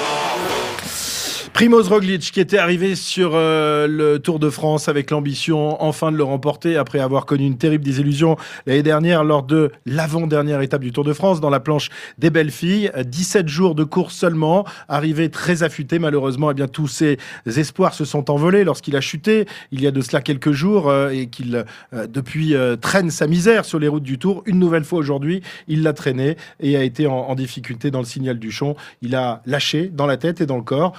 Primoz 1.53 1.89
Roglic 1.89 2.31
qui 2.33 2.41
était 2.41 2.59
arrivé 2.59 2.95
sur 2.95 3.33
euh, 3.35 3.87
le 3.87 4.19
Tour 4.19 4.39
de 4.39 4.51
France 4.51 4.89
avec 4.89 5.11
l'ambition 5.11 5.83
enfin 5.83 6.11
de 6.13 6.17
le 6.17 6.25
remporter 6.25 6.77
après 6.77 6.99
avoir 6.99 7.27
connu 7.27 7.47
une 7.47 7.59
terrible 7.59 7.85
désillusion 7.85 8.37
l'année 8.67 8.83
dernière 8.83 9.25
lors 9.25 9.43
de 9.43 9.71
l'avant-dernière 9.87 10.61
étape 10.61 10.83
du 10.83 10.93
Tour 10.93 11.05
de 11.05 11.13
France 11.13 11.41
dans 11.41 11.51
la 11.51 11.61
planche 11.61 11.91
des 12.19 12.31
belles 12.31 12.51
filles. 12.51 12.91
Euh, 12.97 13.03
17 13.03 13.49
jours 13.49 13.75
de 13.75 13.85
course 13.85 14.15
seulement, 14.15 14.65
arrivé 14.89 15.31
très 15.31 15.63
affûté 15.63 15.99
malheureusement. 15.99 16.51
Et 16.51 16.55
bien 16.55 16.69
tous 16.69 16.89
ses 16.89 17.19
espoirs 17.47 17.95
se 17.95 18.05
sont 18.05 18.31
envolés 18.31 18.65
lorsqu'il 18.65 18.97
a 18.97 19.01
chuté 19.01 19.47
il 19.73 19.81
y 19.81 19.87
a 19.87 19.91
de 19.91 20.01
cela 20.01 20.21
quelques 20.21 20.53
jours 20.53 20.89
euh, 20.89 21.11
et 21.11 21.27
qu'il 21.27 21.65
euh, 21.95 22.07
depuis 22.07 22.55
traîne 22.81 23.11
sa 23.11 23.27
misère 23.27 23.65
sur 23.65 23.79
les 23.79 23.89
routes 23.89 24.03
du 24.03 24.19
Tour. 24.19 24.43
Une 24.47 24.59
nouvelle 24.59 24.85
fois 24.85 24.99
aujourd'hui, 24.99 25.43
il 25.67 25.83
l'a 25.83 25.93
traîné 25.93 26.37
et 26.61 26.77
a 26.77 26.83
été 26.83 27.07
en, 27.07 27.35
difficulté 27.35 27.91
dans 27.91 28.01
le 28.01 28.05
signal 28.05 28.39
du 28.39 28.51
Chon. 28.51 28.75
Il 29.03 29.15
a 29.15 29.43
lâché 29.47 29.91
dans 29.93 30.07
la 30.07 30.17
tête 30.17 30.41
et 30.41 30.47
dans 30.47 30.57
le 30.57 30.63
corps. 30.63 30.93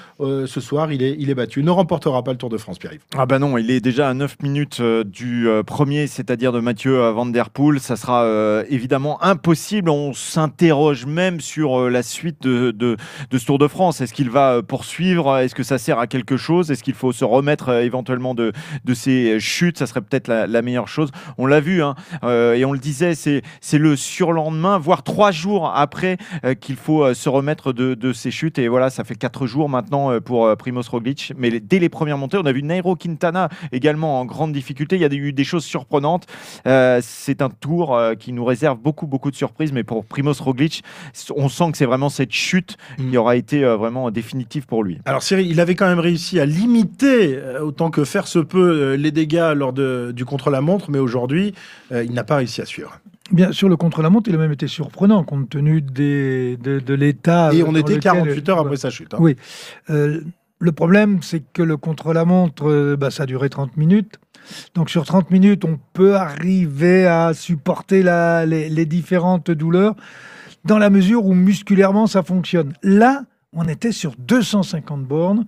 Ce 0.45 0.61
soir, 0.61 0.91
il 0.91 1.03
est, 1.03 1.15
il 1.19 1.29
est 1.29 1.35
battu. 1.35 1.59
Il 1.59 1.65
ne 1.65 1.71
remportera 1.71 2.23
pas 2.23 2.31
le 2.31 2.37
Tour 2.37 2.49
de 2.49 2.57
France, 2.57 2.79
Pierre-Yves. 2.79 3.01
Ah 3.17 3.25
bah 3.25 3.39
non, 3.39 3.57
il 3.57 3.71
est 3.71 3.81
déjà 3.81 4.09
à 4.09 4.13
9 4.13 4.37
minutes 4.43 4.79
euh, 4.79 5.03
du 5.03 5.47
euh, 5.47 5.63
premier, 5.63 6.07
c'est-à-dire 6.07 6.51
de 6.51 6.59
Mathieu 6.59 6.99
euh, 7.01 7.11
Van 7.11 7.25
Der 7.25 7.49
Poel. 7.49 7.79
Ça 7.79 7.95
sera 7.95 8.23
euh, 8.23 8.63
évidemment 8.69 9.21
impossible. 9.23 9.89
On 9.89 10.13
s'interroge 10.13 11.05
même 11.05 11.41
sur 11.41 11.81
euh, 11.81 11.89
la 11.89 12.03
suite 12.03 12.41
de, 12.41 12.71
de, 12.71 12.97
ce 13.31 13.45
Tour 13.45 13.57
de 13.57 13.67
France. 13.67 14.01
Est-ce 14.01 14.13
qu'il 14.13 14.29
va 14.29 14.53
euh, 14.55 14.61
poursuivre? 14.61 15.37
Est-ce 15.37 15.55
que 15.55 15.63
ça 15.63 15.77
sert 15.77 15.99
à 15.99 16.07
quelque 16.07 16.37
chose? 16.37 16.71
Est-ce 16.71 16.83
qu'il 16.83 16.93
faut 16.93 17.11
se 17.11 17.25
remettre 17.25 17.69
euh, 17.69 17.81
éventuellement 17.81 18.35
de, 18.35 18.51
de 18.85 18.93
ces 18.93 19.39
chutes? 19.39 19.77
Ça 19.77 19.87
serait 19.87 20.01
peut-être 20.01 20.27
la, 20.27 20.61
meilleure 20.61 20.87
chose. 20.87 21.09
On 21.37 21.45
l'a 21.45 21.61
vu, 21.61 21.81
hein, 21.81 21.95
euh, 22.23 22.53
et 22.53 22.65
on 22.65 22.73
le 22.73 22.79
disait, 22.79 23.15
c'est 23.15 23.77
le 23.77 23.95
surlendemain, 23.95 24.77
voire 24.77 25.03
trois 25.03 25.31
jours 25.31 25.71
après 25.73 26.17
euh, 26.43 26.53
qu'il 26.53 26.75
faut 26.75 27.03
euh, 27.03 27.13
se 27.13 27.29
remettre 27.29 27.73
de, 27.73 27.93
de 27.93 28.13
ces 28.13 28.31
chutes. 28.31 28.59
Et 28.59 28.67
voilà, 28.67 28.89
ça 28.89 29.03
fait 29.03 29.15
quatre 29.15 29.47
jours 29.47 29.69
maintenant 29.69 30.11
euh, 30.11 30.19
pour 30.29 30.45
euh, 30.45 30.55
Primoz 30.55 30.87
Roglic. 30.87 31.33
Mais 31.39 31.49
les- 31.49 31.59
dès 31.59 31.79
les 31.79 31.89
premières 31.89 32.19
montées, 32.19 32.37
on 32.37 32.45
a 32.45 32.51
vu 32.51 32.61
Nairo 32.61 32.95
Quintana 32.95 33.49
également 33.71 34.19
en 34.21 34.25
grande 34.25 34.51
difficulté. 34.53 34.95
Il 34.95 35.01
y 35.01 35.05
a 35.05 35.09
eu 35.11 35.33
des 35.33 35.43
choses 35.43 35.65
surprenantes. 35.65 36.27
Euh, 36.67 36.99
c'est 37.01 37.41
un 37.41 37.49
tour 37.49 37.95
euh, 37.95 38.13
qui 38.13 38.31
nous 38.31 38.45
réserve 38.45 38.77
beaucoup, 38.77 39.07
beaucoup 39.07 39.31
de 39.31 39.35
surprises. 39.35 39.71
Mais 39.73 39.83
pour 39.83 40.05
Primoz 40.05 40.39
Roglic, 40.39 40.83
on 41.35 41.49
sent 41.49 41.71
que 41.71 41.77
c'est 41.79 41.87
vraiment 41.87 42.09
cette 42.09 42.31
chute 42.31 42.77
qui 42.97 43.17
aura 43.17 43.35
été 43.37 43.63
vraiment 43.65 44.11
définitive 44.11 44.67
pour 44.67 44.83
lui. 44.83 44.99
Alors 45.05 45.23
Cyril, 45.23 45.47
il 45.49 45.59
avait 45.59 45.73
quand 45.73 45.87
même 45.87 45.99
réussi 45.99 46.39
à 46.39 46.45
limiter 46.45 47.39
autant 47.59 47.89
que 47.89 48.03
faire 48.05 48.27
se 48.27 48.37
peut 48.37 48.93
les 48.93 49.11
dégâts 49.11 49.53
lors 49.55 49.73
de, 49.73 50.11
du 50.15 50.25
contre-la-montre, 50.25 50.91
mais 50.91 50.99
aujourd'hui, 50.99 51.55
euh, 51.91 52.03
il 52.03 52.13
n'a 52.13 52.23
pas 52.23 52.35
réussi 52.35 52.61
à 52.61 52.65
suivre. 52.65 52.99
Bien 53.31 53.51
sûr, 53.51 53.69
le 53.69 53.77
contre-la-montre, 53.77 54.29
il 54.29 54.35
a 54.35 54.37
même 54.39 54.51
été 54.51 54.67
surprenant 54.67 55.23
compte 55.23 55.49
tenu 55.49 55.81
des, 55.81 56.57
de, 56.57 56.79
de 56.79 56.93
l'état. 56.93 57.51
Et 57.53 57.63
on 57.63 57.75
était 57.75 57.95
lequel- 57.95 58.01
48 58.13 58.49
heures 58.49 58.59
après 58.59 58.77
sa 58.77 58.89
chute. 58.89 59.13
hein. 59.13 59.17
Oui. 59.19 59.35
Euh, 59.89 60.21
le 60.59 60.71
problème, 60.71 61.19
c'est 61.21 61.41
que 61.53 61.61
le 61.61 61.77
contre-la-montre, 61.77 62.69
euh, 62.69 62.95
bah, 62.97 63.11
ça 63.11 63.23
a 63.23 63.25
duré 63.25 63.49
30 63.49 63.77
minutes. 63.77 64.15
Donc 64.73 64.89
sur 64.89 65.05
30 65.05 65.29
minutes, 65.31 65.63
on 65.63 65.79
peut 65.93 66.15
arriver 66.15 67.05
à 67.05 67.33
supporter 67.33 68.01
la- 68.03 68.45
les, 68.45 68.67
les 68.69 68.85
différentes 68.85 69.51
douleurs 69.51 69.95
dans 70.65 70.77
la 70.79 70.89
mesure 70.89 71.25
où 71.25 71.33
musculairement 71.33 72.07
ça 72.07 72.23
fonctionne. 72.23 72.73
Là, 72.83 73.23
on 73.53 73.63
était 73.67 73.91
sur 73.91 74.15
250 74.17 75.03
bornes. 75.05 75.45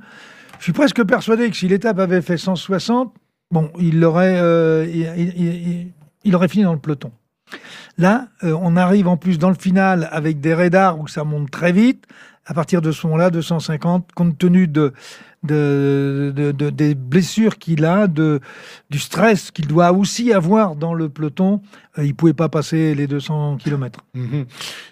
Je 0.59 0.63
suis 0.65 0.73
presque 0.73 1.03
persuadé 1.03 1.49
que 1.49 1.55
si 1.57 1.67
l'étape 1.67 1.97
avait 1.99 2.21
fait 2.21 2.37
160, 2.37 3.13
bon, 3.49 3.71
il 3.79 4.03
aurait, 4.05 4.39
euh, 4.39 4.85
il, 4.87 5.01
il- 5.17 5.37
il- 5.41 5.87
il 6.23 6.35
aurait 6.35 6.47
fini 6.47 6.63
dans 6.63 6.73
le 6.73 6.79
peloton. 6.79 7.11
Là, 7.97 8.27
euh, 8.43 8.57
on 8.61 8.75
arrive 8.75 9.07
en 9.07 9.17
plus 9.17 9.37
dans 9.37 9.49
le 9.49 9.55
final 9.55 10.09
avec 10.11 10.39
des 10.39 10.53
radars 10.53 10.99
où 10.99 11.07
ça 11.07 11.23
monte 11.23 11.51
très 11.51 11.71
vite. 11.71 12.05
À 12.45 12.53
partir 12.53 12.81
de 12.81 12.91
ce 12.91 13.05
moment-là, 13.07 13.29
250, 13.29 14.11
compte 14.13 14.37
tenu 14.37 14.67
de, 14.67 14.93
de, 15.43 16.31
de- 16.35 16.51
de- 16.51 16.69
des 16.69 16.93
blessures 16.95 17.57
qu'il 17.57 17.83
a, 17.85 18.07
de, 18.07 18.39
du 18.89 18.99
stress 18.99 19.51
qu'il 19.51 19.67
doit 19.67 19.91
aussi 19.91 20.31
avoir 20.33 20.75
dans 20.75 20.93
le 20.93 21.09
peloton, 21.09 21.61
euh, 21.97 22.05
il 22.05 22.13
pouvait 22.15 22.33
pas 22.33 22.47
passer 22.47 22.93
les 22.95 23.07
200 23.07 23.57
km. 23.57 23.99
Mhm. 24.13 24.45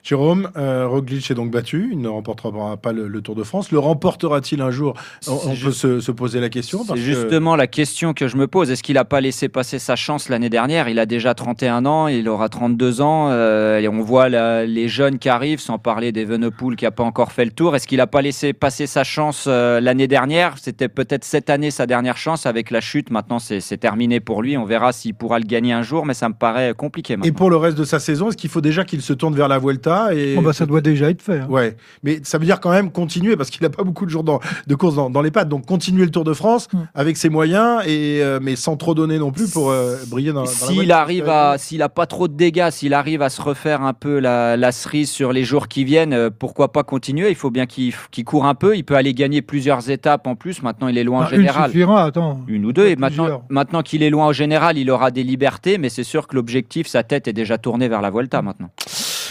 Jérôme, 0.03 0.49
euh, 0.57 0.87
Roglic 0.87 1.29
est 1.29 1.35
donc 1.35 1.51
battu. 1.51 1.89
Il 1.91 2.01
ne 2.01 2.07
remportera 2.07 2.77
pas 2.77 2.91
le, 2.93 3.07
le 3.07 3.21
Tour 3.21 3.35
de 3.35 3.43
France. 3.43 3.71
Le 3.71 3.79
remportera-t-il 3.79 4.61
un 4.61 4.71
jour? 4.71 4.95
On, 5.27 5.55
peut 5.55 5.71
se, 5.71 5.99
se 6.01 6.11
poser 6.11 6.39
la 6.41 6.49
question. 6.49 6.83
C'est 6.83 6.93
que- 6.93 6.99
justement 6.99 7.55
la 7.55 7.67
question 7.67 8.13
que 8.13 8.27
je 8.27 8.35
me 8.37 8.47
pose. 8.47 8.71
Est-ce 8.71 8.81
qu'il 8.83 8.95
n'a 8.95 9.05
pas 9.05 9.21
laissé 9.21 9.49
passer 9.49 9.77
sa 9.79 9.95
chance 9.95 10.29
l'année 10.29 10.49
dernière? 10.49 10.89
Il 10.89 10.99
a 10.99 11.05
déjà 11.05 11.33
31 11.35 11.85
ans, 11.85 12.07
il 12.07 12.27
aura 12.27 12.49
32 12.49 13.01
ans, 13.01 13.27
euh, 13.29 13.77
et 13.79 13.87
on 13.87 14.01
voit 14.01 14.29
la- 14.29 14.65
les 14.65 14.87
jeunes 14.89 15.19
qui 15.19 15.29
arrivent, 15.29 15.59
sans 15.61 15.77
parler 15.77 16.11
d'Evenepoel 16.11 16.75
qui 16.75 16.85
n'a 16.85 16.91
pas 16.91 17.03
encore 17.03 17.31
fait 17.31 17.45
le 17.45 17.51
tour. 17.51 17.75
Est-ce 17.75 17.87
qu'il 17.87 17.97
n'a 17.99 18.07
pas 18.07 18.21
laissé 18.21 18.51
passer 18.53 18.87
sa 18.87 19.03
chance 19.03 19.45
euh, 19.47 19.79
l'année 19.79 20.07
dernière? 20.07 20.38
C'était 20.61 20.87
peut-être 20.89 21.23
cette 21.23 21.49
année 21.49 21.71
sa 21.71 21.85
dernière 21.85 22.17
chance 22.17 22.45
avec 22.45 22.71
la 22.71 22.81
chute. 22.81 23.09
Maintenant, 23.11 23.39
c'est 23.39 23.77
terminé 23.77 24.19
pour 24.19 24.41
lui. 24.41 24.57
On 24.57 24.65
verra 24.65 24.91
s'il 24.91 25.13
pourra 25.13 25.39
le 25.39 25.45
gagner 25.45 25.73
un 25.73 25.81
jour, 25.81 26.05
mais 26.05 26.13
ça 26.13 26.29
me 26.29 26.33
paraît 26.33 26.73
compliqué 26.75 27.17
Et 27.23 27.31
pour 27.31 27.49
le 27.49 27.57
reste 27.57 27.77
de 27.77 27.83
sa 27.83 27.99
saison, 27.99 28.29
est-ce 28.29 28.37
qu'il 28.37 28.49
faut 28.49 28.61
déjà 28.61 28.83
qu'il 28.85 29.01
se 29.01 29.13
tourne 29.13 29.35
vers 29.35 29.47
la 29.47 29.59
Vuelta 29.59 30.13
et... 30.13 30.35
Bon, 30.35 30.41
bah, 30.41 30.53
ça 30.53 30.65
doit 30.65 30.81
déjà 30.81 31.09
être 31.09 31.21
fait. 31.21 31.39
hein. 31.39 31.47
Ouais, 31.49 31.75
mais 32.03 32.19
ça 32.23 32.37
veut 32.37 32.45
dire 32.45 32.59
quand 32.59 32.71
même 32.71 32.91
continuer 32.91 33.35
parce 33.35 33.49
qu'il 33.49 33.61
n'a 33.63 33.69
pas 33.69 33.83
beaucoup 33.83 34.05
de 34.05 34.11
jours 34.11 34.23
dans- 34.23 34.39
de 34.67 34.75
course 34.75 34.95
dans, 34.95 35.09
dans 35.09 35.21
les 35.21 35.31
pattes. 35.31 35.49
Donc 35.49 35.65
continuer 35.65 36.05
le 36.05 36.11
Tour 36.11 36.23
de 36.23 36.33
France 36.33 36.67
Mm. 36.73 36.77
avec 36.95 37.17
ses 37.17 37.29
moyens 37.29 37.81
et 37.85 38.19
euh, 38.21 38.39
mais 38.41 38.55
sans 38.55 38.75
trop 38.77 38.93
donner 38.93 39.17
non 39.19 39.31
plus 39.31 39.49
pour 39.51 39.71
euh, 39.71 39.95
briller 40.07 40.31
dans, 40.33 40.43
dans 40.43 40.45
la 40.45 40.51
S'il 40.51 40.75
Vuelta. 40.75 40.99
arrive 41.01 41.29
à, 41.29 41.57
s'il 41.57 41.81
a 41.81 41.89
pas 41.89 42.05
trop 42.05 42.27
de 42.27 42.33
dégâts, 42.33 42.69
s'il 42.71 42.93
arrive 42.93 43.21
à 43.21 43.29
se 43.29 43.41
refaire 43.41 43.81
un 43.81 43.93
peu 43.93 44.19
la, 44.19 44.55
la 44.57 44.71
cerise 44.71 45.09
sur 45.09 45.33
les 45.33 45.43
jours 45.43 45.67
qui 45.67 45.83
viennent, 45.83 46.13
euh, 46.13 46.29
pourquoi 46.29 46.71
pas 46.71 46.83
continuer? 46.83 47.29
Il 47.29 47.35
faut 47.35 47.49
bien 47.51 47.65
qu'il 47.65 47.93
qu'il 48.11 48.25
court 48.25 48.45
un 48.45 48.55
peu. 48.55 48.75
Il 48.77 48.83
peut 48.83 48.95
aller 48.95 49.13
gagner 49.13 49.41
plusieurs 49.41 49.89
étapes 49.89 50.27
en 50.29 50.35
plus. 50.35 50.61
Maintenant, 50.63 50.87
il 50.87 50.97
est 50.97 51.03
loin 51.03 51.19
en 51.19 51.23
Bah, 51.23 51.29
une 51.31 51.37
général. 51.41 51.71
suffira, 51.71 52.03
attends. 52.05 52.41
Une 52.47 52.65
ou 52.65 52.71
deux. 52.73 52.87
Et 52.87 52.95
Plusieurs. 52.95 53.25
maintenant, 53.27 53.43
maintenant 53.49 53.81
qu'il 53.83 54.03
est 54.03 54.09
loin 54.09 54.27
au 54.27 54.33
général, 54.33 54.77
il 54.77 54.89
aura 54.91 55.11
des 55.11 55.23
libertés, 55.23 55.77
mais 55.77 55.89
c'est 55.89 56.03
sûr 56.03 56.27
que 56.27 56.35
l'objectif, 56.35 56.87
sa 56.87 57.03
tête 57.03 57.27
est 57.27 57.33
déjà 57.33 57.57
tournée 57.57 57.87
vers 57.87 58.01
la 58.01 58.09
Vuelta 58.09 58.41
maintenant. 58.41 58.69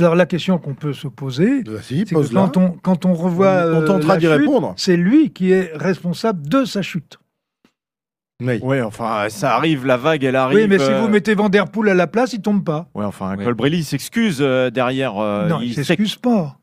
Alors 0.01 0.15
la 0.15 0.27
question 0.27 0.59
qu'on 0.59 0.75
peut 0.75 0.93
se 0.93 1.09
poser, 1.09 1.65
c'est 1.83 2.05
que 2.05 2.33
quand 2.35 2.57
on, 2.57 2.71
quand 2.71 3.05
on 3.05 3.15
revoit 3.15 3.49
On- 3.67 3.79
on 3.79 3.83
euh, 3.83 3.87
tentera 3.87 4.17
d'y 4.17 4.29
répondre. 4.29 4.75
c'est 4.77 4.97
lui 4.97 5.31
qui 5.31 5.51
est 5.51 5.73
responsable 5.75 6.49
de 6.49 6.65
sa 6.65 6.83
chute. 6.83 7.19
Oui. 8.41 8.61
Ouais, 8.63 8.81
enfin, 8.83 9.27
ça 9.31 9.57
arrive, 9.57 9.85
la 9.85 9.97
vague, 9.97 10.23
elle 10.23 10.37
arrive. 10.37 10.59
oui, 10.59 10.67
mais 10.69 10.79
si 10.79 10.89
euh, 10.93 11.01
vous 11.01 11.09
mettez 11.09 11.35
Van 11.35 11.49
Der 11.49 11.67
Poel 11.69 11.89
à 11.91 11.95
la 11.95 12.07
place, 12.07 12.33
il 12.35 12.41
tombe 12.41 12.63
pas. 12.63 12.87
Ouais, 12.95 13.05
enfin, 13.05 13.37
Ouais. 13.37 13.43
Colbrelli 13.45 13.83
s'excuse 13.83 14.39
euh, 14.41 14.71
derrière. 14.71 15.19
euh, 15.19 15.49
non, 15.49 15.61
il 15.61 15.75
s'excuse 15.75 16.15
pas. 16.15 16.58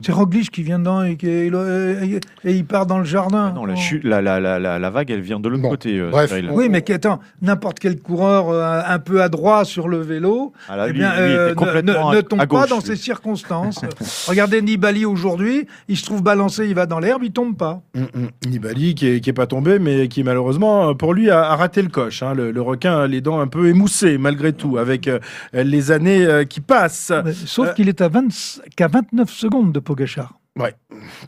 C'est 0.00 0.12
Roglic 0.12 0.52
qui 0.52 0.62
vient 0.62 0.78
dedans 0.78 1.02
et, 1.02 1.16
qui, 1.16 1.26
et, 1.26 1.46
et, 1.48 2.20
et 2.44 2.52
il 2.54 2.64
part 2.64 2.86
dans 2.86 2.98
le 3.00 3.04
jardin. 3.04 3.48
Ah 3.50 3.52
non, 3.52 3.64
la, 3.66 3.74
Oh. 3.74 3.76
chute- 3.76 4.04
la, 4.04 4.22
la, 4.22 4.38
la, 4.38 4.60
la, 4.60 4.78
la 4.78 4.90
vague, 4.90 5.10
elle 5.10 5.22
vient 5.22 5.40
de 5.40 5.48
l'autre 5.48 5.60
Bon, 5.64 5.70
côté. 5.70 5.98
euh, 5.98 6.08
bref. 6.10 6.28
Cyril. 6.30 6.50
Oui, 6.52 6.68
mais 6.70 6.82
qu'attends, 6.82 7.18
n'importe 7.42 7.80
quel 7.80 7.98
coureur 7.98 8.48
euh, 8.48 8.80
un 8.86 9.00
peu 9.00 9.20
adroit 9.22 9.64
sur 9.64 9.88
le 9.88 9.98
vélo, 10.00 10.52
Ah, 10.68 10.86
eh 10.88 10.92
bien, 10.92 11.08
lui, 11.16 11.20
euh, 11.20 11.52
ne- 11.52 11.80
ne, 11.82 11.92
à- 11.96 12.14
ne 12.14 12.20
tombe 12.20 12.40
à 12.40 12.46
pas 12.46 12.68
dans 12.68 12.76
lui. 12.76 12.84
ces 12.84 12.94
circonstances. 12.94 13.80
Regardez 14.28 14.62
Nibali 14.62 15.04
aujourd'hui, 15.04 15.66
il 15.88 15.96
se 15.96 16.04
trouve 16.04 16.22
balancé, 16.22 16.68
il 16.68 16.76
va 16.76 16.86
dans 16.86 17.00
l'herbe, 17.00 17.24
il 17.24 17.32
tombe 17.32 17.56
pas. 17.56 17.82
Mm, 17.96 18.02
mm. 18.02 18.50
Nibali 18.50 18.94
qui 18.94 19.08
est, 19.08 19.20
qui 19.20 19.30
est 19.30 19.32
pas 19.32 19.48
tombé, 19.48 19.80
mais 19.80 20.06
qui 20.06 20.22
malheureusement, 20.22 20.94
pour 20.94 21.12
lui, 21.12 21.28
a, 21.28 21.40
a 21.50 21.56
raté 21.56 21.82
le 21.82 21.88
coche. 21.88 22.22
hein. 22.22 22.34
Le, 22.34 22.52
le 22.52 22.62
requin 22.62 23.00
a 23.00 23.06
les 23.08 23.20
dents 23.20 23.40
un 23.40 23.48
peu 23.48 23.66
émoussées, 23.66 24.16
malgré 24.16 24.52
tout, 24.52 24.78
avec 24.78 25.08
euh, 25.08 25.18
les 25.52 25.90
années 25.90 26.24
euh, 26.24 26.44
qui 26.44 26.60
passent. 26.60 27.10
Mais- 27.24 27.32
Sauf 27.32 27.70
Euh, 27.70 27.72
qu'il 27.72 27.88
est 27.88 28.00
à, 28.00 28.06
20 28.08 28.60
qu'à 28.76 28.86
29 28.86 29.28
secondes 29.30 29.72
de 29.72 29.80
Pogachar. 29.88 30.37
Ouais, 30.58 30.74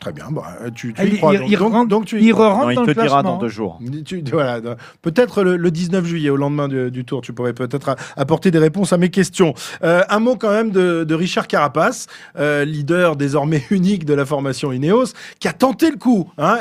très 0.01 0.11
bien. 0.11 0.25
Bah, 0.29 0.43
tu, 0.75 0.93
tu 0.93 1.01
Ah, 1.01 1.05
y 1.05 1.09
il- 1.09 1.17
crois. 1.17 1.33
il- 1.33 1.39
donc, 1.39 1.49
il 1.49 1.57
donc- 1.57 1.71
rentre- 1.73 1.87
donc 1.89 2.05
tu 2.05 2.19
y 2.19 2.25
il 2.25 2.33
crois. 2.33 2.49
rentre 2.49 2.65
Non, 2.65 2.71
il 2.71 2.75
dans 2.75 2.81
te 2.85 2.87
le 2.91 3.01
dira 3.01 3.23
dans 3.23 3.37
deux 3.37 3.47
jours. 3.47 3.79
Tu- 4.05 4.23
voilà, 4.31 4.59
peut-être 5.01 5.43
le, 5.43 5.55
le 5.57 5.71
19 5.71 6.05
juillet, 6.05 6.29
au 6.29 6.35
lendemain 6.35 6.67
du, 6.67 6.91
du 6.91 7.05
tour, 7.05 7.21
tu 7.21 7.31
pourrais 7.31 7.53
peut-être 7.53 7.89
a- 7.89 7.95
apporter 8.17 8.51
des 8.51 8.59
réponses 8.59 8.91
à 8.93 8.97
mes 8.97 9.09
questions. 9.09 9.53
Euh, 9.83 10.01
un 10.09 10.19
mot 10.19 10.35
quand 10.35 10.49
même 10.51 10.71
de, 10.71 11.03
de 11.05 11.15
Richard 11.15 11.47
Carapace, 11.47 12.07
euh, 12.37 12.65
leader 12.65 13.15
désormais 13.15 13.63
unique 13.71 14.03
de 14.05 14.13
la 14.13 14.25
formation 14.25 14.73
Ineos, 14.73 15.13
qui 15.39 15.47
a 15.47 15.53
tenté 15.53 15.89
le 15.91 15.97
coup. 15.97 16.29
hein. 16.37 16.57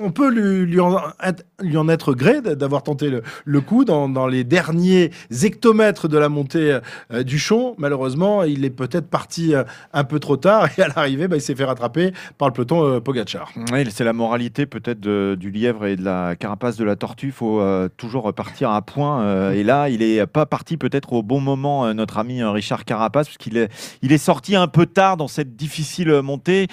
On 0.00 0.10
peut 0.12 0.30
lui, 0.30 0.64
lui 0.70 0.80
en, 0.80 0.96
être- 1.22 1.44
lui 1.60 1.76
en 1.76 1.88
être 1.88 2.14
gré 2.14 2.40
d'avoir 2.40 2.82
tenté 2.84 3.10
le, 3.10 3.22
le 3.44 3.60
coup 3.60 3.84
dans, 3.84 4.08
dans 4.08 4.26
les 4.28 4.44
derniers 4.44 5.10
hectomètres 5.42 6.08
de 6.08 6.18
la 6.18 6.28
montée 6.28 6.78
euh, 7.12 7.22
du 7.22 7.38
Champ. 7.38 7.74
Malheureusement, 7.78 8.42
il 8.44 8.64
est 8.64 8.70
peut-être 8.70 9.08
parti 9.08 9.54
euh, 9.54 9.64
un 9.92 10.04
peu 10.04 10.20
trop 10.20 10.36
tard 10.36 10.68
et 10.78 10.82
à 10.82 10.88
l'arrivée, 10.88 11.26
bah, 11.28 11.36
il 11.36 11.42
s'est 11.42 11.54
fait 11.54 11.64
rattraper 11.64 12.11
par 12.38 12.48
le 12.48 12.52
peloton 12.54 12.84
euh, 12.84 13.00
Pogacar. 13.00 13.50
Oui, 13.72 13.84
c'est 13.90 14.04
la 14.04 14.12
moralité 14.12 14.66
peut-être 14.66 15.00
du 15.00 15.50
lièvre 15.50 15.86
et 15.86 15.96
de 15.96 16.04
la 16.04 16.36
carapace 16.36 16.76
de 16.76 16.84
la 16.84 16.96
tortue. 16.96 17.26
Il 17.26 17.32
faut 17.32 17.60
euh, 17.60 17.88
toujours 17.96 18.22
repartir 18.24 18.70
à 18.70 18.82
point. 18.82 19.22
euh, 19.22 19.52
et 19.52 19.62
là, 19.62 19.88
il 19.88 20.00
n'est 20.00 20.26
pas 20.26 20.46
parti 20.46 20.76
peut-être 20.76 21.12
au 21.12 21.22
bon 21.22 21.40
moment, 21.40 21.86
euh, 21.86 21.92
notre 21.92 22.18
ami 22.18 22.42
Richard 22.42 22.84
Carapace, 22.84 23.28
parce 23.28 23.38
qu'il 23.38 23.56
est, 23.56 23.68
il 24.02 24.12
est 24.12 24.18
sorti 24.18 24.56
un 24.56 24.66
peu 24.68 24.86
tard 24.86 25.16
dans 25.16 25.28
cette 25.28 25.56
difficile 25.56 26.20
montée. 26.22 26.66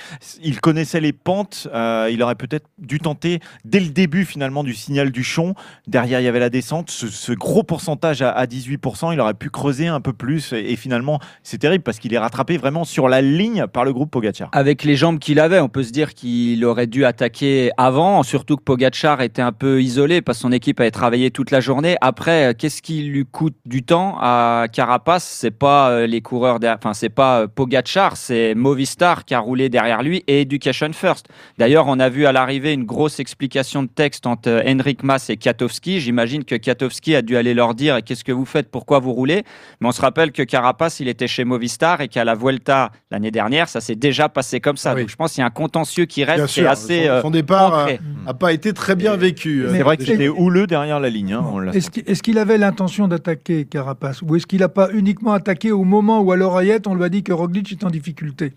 Il 0.44 0.60
connaissait 0.62 1.00
les 1.02 1.14
pentes. 1.14 1.68
euh, 1.74 2.10
il 2.12 2.22
aurait 2.24 2.36
peut-être 2.36 2.66
dû 2.78 3.00
tenter 3.00 3.40
dès 3.66 3.80
le 3.80 3.90
début 3.90 4.26
finalement 4.26 4.64
du 4.64 4.74
signal 4.74 5.12
du 5.12 5.24
Chon. 5.24 5.54
Derrière, 5.88 6.20
il 6.20 6.24
y 6.24 6.28
avait 6.28 6.40
la 6.40 6.50
descente. 6.50 6.90
Ce, 6.92 7.08
ce 7.08 7.32
gros 7.32 7.64
pourcentage 7.64 8.22
à, 8.22 8.32
à 8.32 8.46
18%, 8.46 9.14
il 9.14 9.20
aurait 9.20 9.34
pu 9.34 9.50
creuser 9.50 9.88
un 9.88 10.02
peu 10.02 10.14
plus. 10.14 10.54
Et, 10.54 10.72
et 10.72 10.76
finalement, 10.76 11.20
c'est 11.44 11.58
terrible 11.58 11.84
parce 11.84 12.00
qu'il 12.00 12.14
est 12.14 12.18
rattrapé 12.20 12.58
vraiment 12.58 12.84
sur 12.84 13.10
la 13.10 13.22
ligne 13.22 13.66
par 13.68 13.86
le 13.86 13.94
groupe 13.94 14.12
Pogacar. 14.12 14.50
Avec 14.52 14.84
les 14.84 14.96
jambes 14.96 15.20
qu'il 15.30 15.40
avait, 15.40 15.60
on 15.60 15.70
peut 15.70 15.84
se 15.84 15.92
dire 15.92 16.16
qu'il 16.16 16.66
aurait 16.66 16.88
dû 16.88 17.06
attaquer 17.06 17.70
avant, 17.78 18.24
surtout 18.24 18.58
que 18.58 18.64
Pogachar 18.64 19.22
était 19.22 19.44
un 19.44 19.52
peu 19.52 19.80
isolé 19.80 20.24
parce 20.24 20.40
que 20.40 20.42
son 20.42 20.52
équipe 20.52 20.80
avait 20.80 20.90
travaillé 20.90 21.30
toute 21.30 21.52
la 21.52 21.60
journée. 21.60 21.98
Après, 22.02 22.48
euh, 22.50 22.54
qu'est-ce 22.58 22.82
qui 22.82 23.04
lui 23.04 23.26
coûte 23.28 23.54
du 23.64 23.84
temps 23.84 24.18
à 24.20 24.66
Carapace 24.74 25.24
C'est 25.24 25.52
pas 25.52 25.92
euh, 25.92 26.08
les 26.08 26.22
coureurs, 26.22 26.60
derrière- 26.60 26.80
enfin 26.82 26.96
c'est 26.96 27.10
pas 27.10 27.42
euh, 27.42 27.48
Pogachar, 27.48 28.18
c'est 28.18 28.56
Movistar 28.56 29.24
qui 29.24 29.36
a 29.36 29.40
roulé 29.40 29.70
derrière 29.70 30.02
lui 30.02 30.24
et 30.26 30.42
Education 30.42 30.90
First. 30.94 31.28
D'ailleurs, 31.60 31.86
on 31.88 32.00
a 32.00 32.10
vu 32.10 32.26
à 32.26 32.32
l'arrivée 32.32 32.74
une 32.74 32.86
grosse 32.86 33.20
explication 33.20 33.84
de 33.84 33.90
texte 33.90 34.26
entre 34.26 34.64
Henrik 34.66 35.04
Mas 35.04 35.30
et 35.30 35.38
Katowski. 35.38 36.00
J'imagine 36.00 36.44
que 36.44 36.56
Katowski 36.56 37.14
a 37.16 37.22
dû 37.22 37.38
aller 37.38 37.54
leur 37.54 37.76
dire 37.76 38.00
qu'est-ce 38.04 38.24
que 38.24 38.32
vous 38.32 38.46
faites, 38.46 38.72
pourquoi 38.72 38.98
vous 38.98 39.14
roulez. 39.14 39.44
Mais 39.80 39.88
on 39.90 39.92
se 39.92 40.02
rappelle 40.02 40.32
que 40.32 40.42
Carapace, 40.42 41.00
il 41.00 41.08
était 41.08 41.28
chez 41.28 41.44
Movistar 41.44 42.02
et 42.02 42.08
qu'à 42.08 42.24
la 42.26 42.34
Vuelta 42.34 42.92
l'année 43.12 43.30
dernière, 43.30 43.70
ça 43.70 43.80
s'est 43.80 43.96
déjà 43.96 44.28
passé 44.28 44.60
comme 44.60 44.78
ça. 44.78 44.96
Oui. 44.96 45.06
Donc 45.10 45.14
je 45.14 45.16
pense 45.16 45.32
qu'il 45.34 45.42
y 45.42 45.44
a 45.44 45.48
un 45.48 45.50
contentieux 45.50 46.06
qui 46.06 46.24
Bien 46.24 46.36
reste 46.36 46.58
est 46.60 46.66
assez 46.68 47.06
son, 47.06 47.10
euh, 47.10 47.22
son 47.24 47.32
départ 47.32 47.74
euh, 47.74 47.84
ancré. 47.84 48.00
a 48.28 48.34
pas 48.36 48.54
été 48.54 48.74
très 48.74 48.96
bien 48.96 49.16
vécu. 49.16 49.64
euh, 49.66 49.72
C'est 49.74 49.82
vrai 49.82 49.98
que 49.98 50.06
c'était 50.06 50.30
houleux 50.30 50.68
derrière 50.68 51.00
la 51.00 51.10
ligne. 51.10 51.34
hein, 51.34 51.72
Est-ce 51.74 52.22
qu'il 52.22 52.38
avait 52.38 52.60
l'intention 52.60 53.08
d'attaquer 53.08 53.66
Carapace 53.66 54.22
Ou 54.22 54.36
est-ce 54.36 54.46
qu'il 54.46 54.60
n'a 54.60 54.70
pas 54.70 54.90
uniquement 54.94 55.34
attaqué 55.34 55.72
au 55.72 55.84
moment 55.84 56.20
où 56.22 56.32
à 56.32 56.38
l'oreillette 56.38 56.86
on 56.86 56.94
lui 56.94 57.04
a 57.06 57.10
dit 57.10 57.24
que 57.24 57.34
Roglic 57.34 57.72
est 57.72 57.84
en 57.84 57.90
difficulté? 57.90 58.54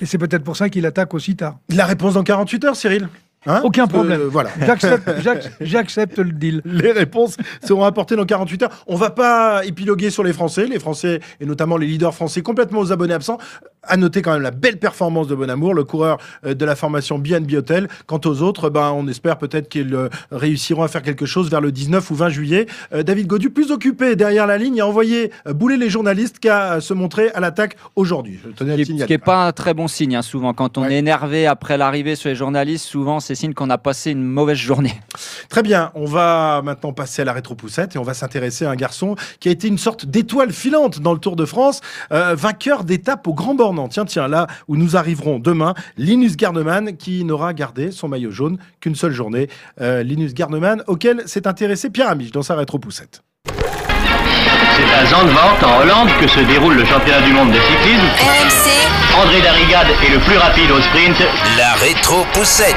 Et 0.00 0.06
c'est 0.06 0.18
peut-être 0.18 0.42
pour 0.42 0.56
ça 0.56 0.68
qu'il 0.68 0.84
attaque 0.86 1.14
aussi 1.14 1.36
tard. 1.36 1.58
La 1.68 1.84
réponse 1.86 2.14
dans 2.14 2.24
48 2.24 2.64
heures, 2.64 2.76
Cyril 2.76 3.08
Hein? 3.46 3.62
Aucun 3.64 3.86
problème. 3.86 4.20
euh, 4.20 4.28
voilà. 4.28 4.50
J'accepte- 4.60 5.22
j'ac- 5.22 5.50
J'accepte 5.62 6.18
le 6.18 6.30
deal. 6.30 6.60
Les 6.66 6.92
réponses 6.92 7.38
seront 7.66 7.84
apportées 7.84 8.14
dans 8.14 8.26
48 8.26 8.64
heures. 8.64 8.84
On 8.86 8.96
va 8.96 9.08
pas 9.08 9.64
épiloguer 9.64 10.10
sur 10.10 10.22
les 10.22 10.34
Français, 10.34 10.66
les 10.66 10.78
Français 10.78 11.20
et 11.40 11.46
notamment 11.46 11.78
les 11.78 11.86
leaders 11.86 12.14
français 12.14 12.42
complètement 12.42 12.80
aux 12.80 12.92
abonnés 12.92 13.14
absents. 13.14 13.38
À 13.82 13.96
noter 13.96 14.20
quand 14.20 14.32
même 14.34 14.42
la 14.42 14.50
belle 14.50 14.78
performance 14.78 15.26
de 15.26 15.34
Bonamour, 15.34 15.72
le 15.74 15.84
coureur 15.84 16.18
euh, 16.44 16.54
de 16.54 16.64
la 16.66 16.76
formation 16.76 17.18
BNB 17.18 17.54
Hotel. 17.54 17.88
Quant 18.06 18.20
aux 18.26 18.42
autres, 18.42 18.68
ben 18.68 18.92
on 18.94 19.08
espère 19.08 19.38
peut-être 19.38 19.68
qu'ils 19.70 19.94
euh, 19.94 20.08
réussiront 20.30 20.82
à 20.82 20.88
faire 20.88 21.02
quelque 21.02 21.24
chose 21.24 21.50
vers 21.50 21.62
le 21.62 21.72
19 21.72 22.10
ou 22.10 22.14
20 22.14 22.28
juillet. 22.28 22.66
Euh, 22.92 23.02
David 23.02 23.26
Godu, 23.26 23.48
plus 23.50 23.70
occupé 23.70 24.16
derrière 24.16 24.46
la 24.46 24.58
ligne, 24.58 24.80
a 24.82 24.86
envoyé 24.86 25.32
bouler 25.54 25.78
les 25.78 25.88
journalistes 25.88 26.38
qu'à 26.40 26.80
se 26.80 26.92
montrer 26.92 27.30
à 27.30 27.40
l'attaque 27.40 27.76
aujourd'hui. 27.96 28.38
Je 28.44 28.50
tenais 28.50 28.74
à 28.74 28.76
le 28.76 28.84
Ce 28.84 28.90
qui 28.90 28.96
n'est 29.12 29.18
pas 29.18 29.46
un 29.46 29.52
très 29.52 29.72
bon 29.72 29.88
signe, 29.88 30.14
hein, 30.16 30.22
souvent. 30.22 30.52
Quand 30.52 30.76
on 30.76 30.82
Ouais. 30.82 30.94
est 30.94 30.98
énervé 30.98 31.46
après 31.46 31.78
l'arrivée 31.78 32.16
sur 32.16 32.28
les 32.28 32.34
journalistes, 32.34 32.84
souvent 32.84 33.18
c'est 33.20 33.34
signe 33.34 33.54
qu'on 33.54 33.70
a 33.70 33.78
passé 33.78 34.10
une 34.10 34.22
mauvaise 34.22 34.58
journée. 34.58 35.00
Très 35.48 35.62
bien, 35.62 35.90
on 35.94 36.04
va 36.04 36.60
maintenant 36.62 36.92
passer 36.92 37.22
à 37.22 37.24
la 37.24 37.32
rétropoussette 37.32 37.96
et 37.96 37.98
on 37.98 38.02
va 38.02 38.14
s'intéresser 38.14 38.64
à 38.66 38.70
un 38.70 38.76
garçon 38.76 39.16
qui 39.40 39.48
a 39.48 39.52
été 39.52 39.68
une 39.68 39.78
sorte 39.78 40.04
d'étoile 40.06 40.52
filante 40.52 41.00
dans 41.00 41.12
le 41.12 41.18
Tour 41.18 41.34
de 41.36 41.44
France, 41.46 41.80
euh, 42.12 42.34
vainqueur 42.34 42.84
d'étape 42.84 43.26
au 43.26 43.34
Grand 43.34 43.54
Tiens, 43.88 44.04
tiens, 44.04 44.28
là 44.28 44.46
où 44.68 44.76
nous 44.76 44.96
arriverons 44.96 45.38
demain, 45.38 45.74
Linus 45.96 46.36
Gardeman 46.36 46.96
qui 46.96 47.24
n'aura 47.24 47.54
gardé 47.54 47.90
son 47.90 48.08
maillot 48.08 48.30
jaune 48.30 48.58
qu'une 48.80 48.94
seule 48.94 49.12
journée. 49.12 49.48
Euh, 49.80 50.02
Linus 50.02 50.34
Gardeman 50.34 50.82
auquel 50.86 51.22
s'est 51.26 51.46
intéressé 51.46 51.90
Pierre 51.90 52.08
Amiche 52.08 52.32
dans 52.32 52.42
sa 52.42 52.56
rétropoussette. 52.56 53.22
C'est 53.46 54.94
à 54.94 55.06
Zandvoort, 55.06 55.58
en 55.64 55.82
Hollande, 55.82 56.08
que 56.20 56.26
se 56.26 56.40
déroule 56.40 56.74
le 56.74 56.84
championnat 56.84 57.20
du 57.22 57.32
monde 57.32 57.50
de 57.50 57.58
cyclisme. 57.60 58.06
RMC, 58.20 59.22
André 59.22 59.40
Darrigade 59.42 59.88
est 60.04 60.12
le 60.12 60.18
plus 60.20 60.36
rapide 60.36 60.70
au 60.70 60.80
sprint. 60.80 61.16
la 61.56 61.74
rétro-poussette. 61.74 62.74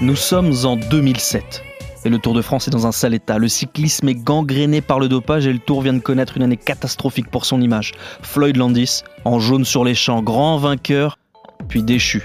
Nous 0.00 0.16
sommes 0.16 0.52
en 0.64 0.76
2007. 0.76 1.62
Et 2.04 2.08
le 2.08 2.18
Tour 2.18 2.34
de 2.34 2.42
France 2.42 2.66
est 2.66 2.72
dans 2.72 2.86
un 2.86 2.92
sale 2.92 3.14
état. 3.14 3.38
Le 3.38 3.48
cyclisme 3.48 4.08
est 4.08 4.14
gangréné 4.14 4.80
par 4.80 4.98
le 4.98 5.08
dopage 5.08 5.46
et 5.46 5.52
le 5.52 5.58
Tour 5.58 5.82
vient 5.82 5.92
de 5.92 6.00
connaître 6.00 6.36
une 6.36 6.42
année 6.42 6.56
catastrophique 6.56 7.30
pour 7.30 7.44
son 7.44 7.60
image. 7.60 7.92
Floyd 8.22 8.56
Landis, 8.56 9.02
en 9.24 9.38
jaune 9.38 9.64
sur 9.64 9.84
les 9.84 9.94
champs, 9.94 10.22
grand 10.22 10.58
vainqueur, 10.58 11.18
puis 11.68 11.82
déchu. 11.82 12.24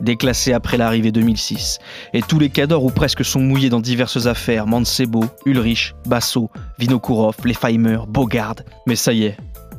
Déclassé 0.00 0.52
après 0.52 0.76
l'arrivée 0.76 1.12
2006. 1.12 1.78
Et 2.12 2.22
tous 2.22 2.40
les 2.40 2.50
cadors 2.50 2.84
ou 2.84 2.90
presque 2.90 3.24
sont 3.24 3.40
mouillés 3.40 3.70
dans 3.70 3.80
diverses 3.80 4.26
affaires. 4.26 4.66
Mancebo, 4.66 5.24
Ulrich, 5.46 5.94
Basso, 6.06 6.50
Vinokourov, 6.80 7.36
Lefheimer, 7.44 7.98
Bogard. 8.08 8.56
Mais 8.86 8.96
ça 8.96 9.12
y 9.12 9.24
est. 9.24 9.36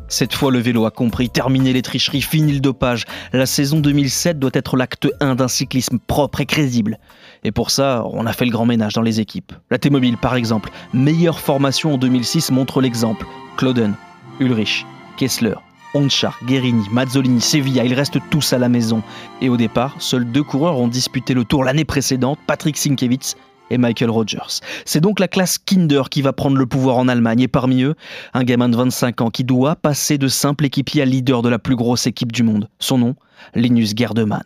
Cette 0.07 0.33
fois, 0.33 0.51
le 0.51 0.59
vélo 0.59 0.85
a 0.85 0.91
compris. 0.91 1.29
Terminé 1.29 1.73
les 1.73 1.81
tricheries, 1.81 2.21
fini 2.21 2.53
le 2.53 2.59
dopage. 2.59 3.05
La 3.33 3.45
saison 3.45 3.79
2007 3.79 4.37
doit 4.37 4.51
être 4.53 4.77
l'acte 4.77 5.07
1 5.19 5.35
d'un 5.35 5.47
cyclisme 5.47 5.97
propre 5.99 6.41
et 6.41 6.45
crédible. 6.45 6.99
Et 7.45 7.51
pour 7.51 7.69
ça, 7.69 8.03
on 8.11 8.25
a 8.25 8.33
fait 8.33 8.45
le 8.45 8.51
grand 8.51 8.65
ménage 8.65 8.93
dans 8.95 9.03
les 9.03 9.19
équipes. 9.19 9.53
La 9.69 9.77
T-Mobile, 9.77 10.17
par 10.17 10.35
exemple, 10.35 10.71
meilleure 10.95 11.39
formation 11.39 11.93
en 11.93 11.97
2006 11.99 12.49
montre 12.49 12.81
l'exemple. 12.81 13.27
Clauden, 13.55 13.93
Ulrich, 14.39 14.83
Kessler, 15.15 15.53
Onchar, 15.93 16.39
Guérini, 16.47 16.87
Mazzolini, 16.91 17.39
Sevilla, 17.39 17.85
ils 17.85 17.93
restent 17.93 18.17
tous 18.31 18.51
à 18.53 18.57
la 18.57 18.67
maison. 18.67 19.03
Et 19.41 19.49
au 19.49 19.57
départ, 19.57 19.95
seuls 19.99 20.25
deux 20.25 20.41
coureurs 20.41 20.79
ont 20.79 20.87
disputé 20.87 21.35
le 21.35 21.45
tour 21.45 21.63
l'année 21.63 21.85
précédente, 21.85 22.39
Patrick 22.47 22.77
Sienkiewicz 22.77 23.35
et 23.69 23.77
Michael 23.77 24.09
Rogers. 24.09 24.61
C'est 24.85 25.01
donc 25.01 25.19
la 25.19 25.27
classe 25.27 25.57
Kinder 25.57 26.03
qui 26.09 26.21
va 26.21 26.33
prendre 26.33 26.57
le 26.57 26.65
pouvoir 26.65 26.97
en 26.97 27.07
Allemagne 27.07 27.41
et 27.41 27.47
parmi 27.47 27.83
eux, 27.83 27.95
un 28.33 28.43
gamin 28.43 28.69
de 28.69 28.75
25 28.75 29.21
ans 29.21 29.29
qui 29.29 29.43
doit 29.43 29.75
passer 29.75 30.17
de 30.17 30.27
simple 30.27 30.65
équipier 30.65 31.01
à 31.01 31.05
leader 31.05 31.41
de 31.41 31.49
la 31.49 31.59
plus 31.59 31.75
grosse 31.75 32.07
équipe 32.07 32.31
du 32.31 32.43
monde. 32.43 32.69
Son 32.79 32.97
nom 32.97 33.15
Linus 33.53 33.93
Gerdemann. 33.95 34.43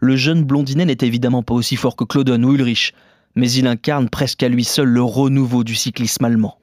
Le 0.00 0.16
jeune 0.16 0.44
blondinet 0.44 0.84
n'est 0.84 0.98
évidemment 1.02 1.42
pas 1.42 1.54
aussi 1.54 1.76
fort 1.76 1.96
que 1.96 2.04
Clauden 2.04 2.44
ou 2.44 2.54
Ulrich, 2.54 2.94
mais 3.36 3.50
il 3.52 3.66
incarne 3.66 4.08
presque 4.08 4.42
à 4.42 4.48
lui 4.48 4.64
seul 4.64 4.88
le 4.88 5.02
renouveau 5.02 5.64
du 5.64 5.74
cyclisme 5.74 6.24
allemand. 6.24 6.58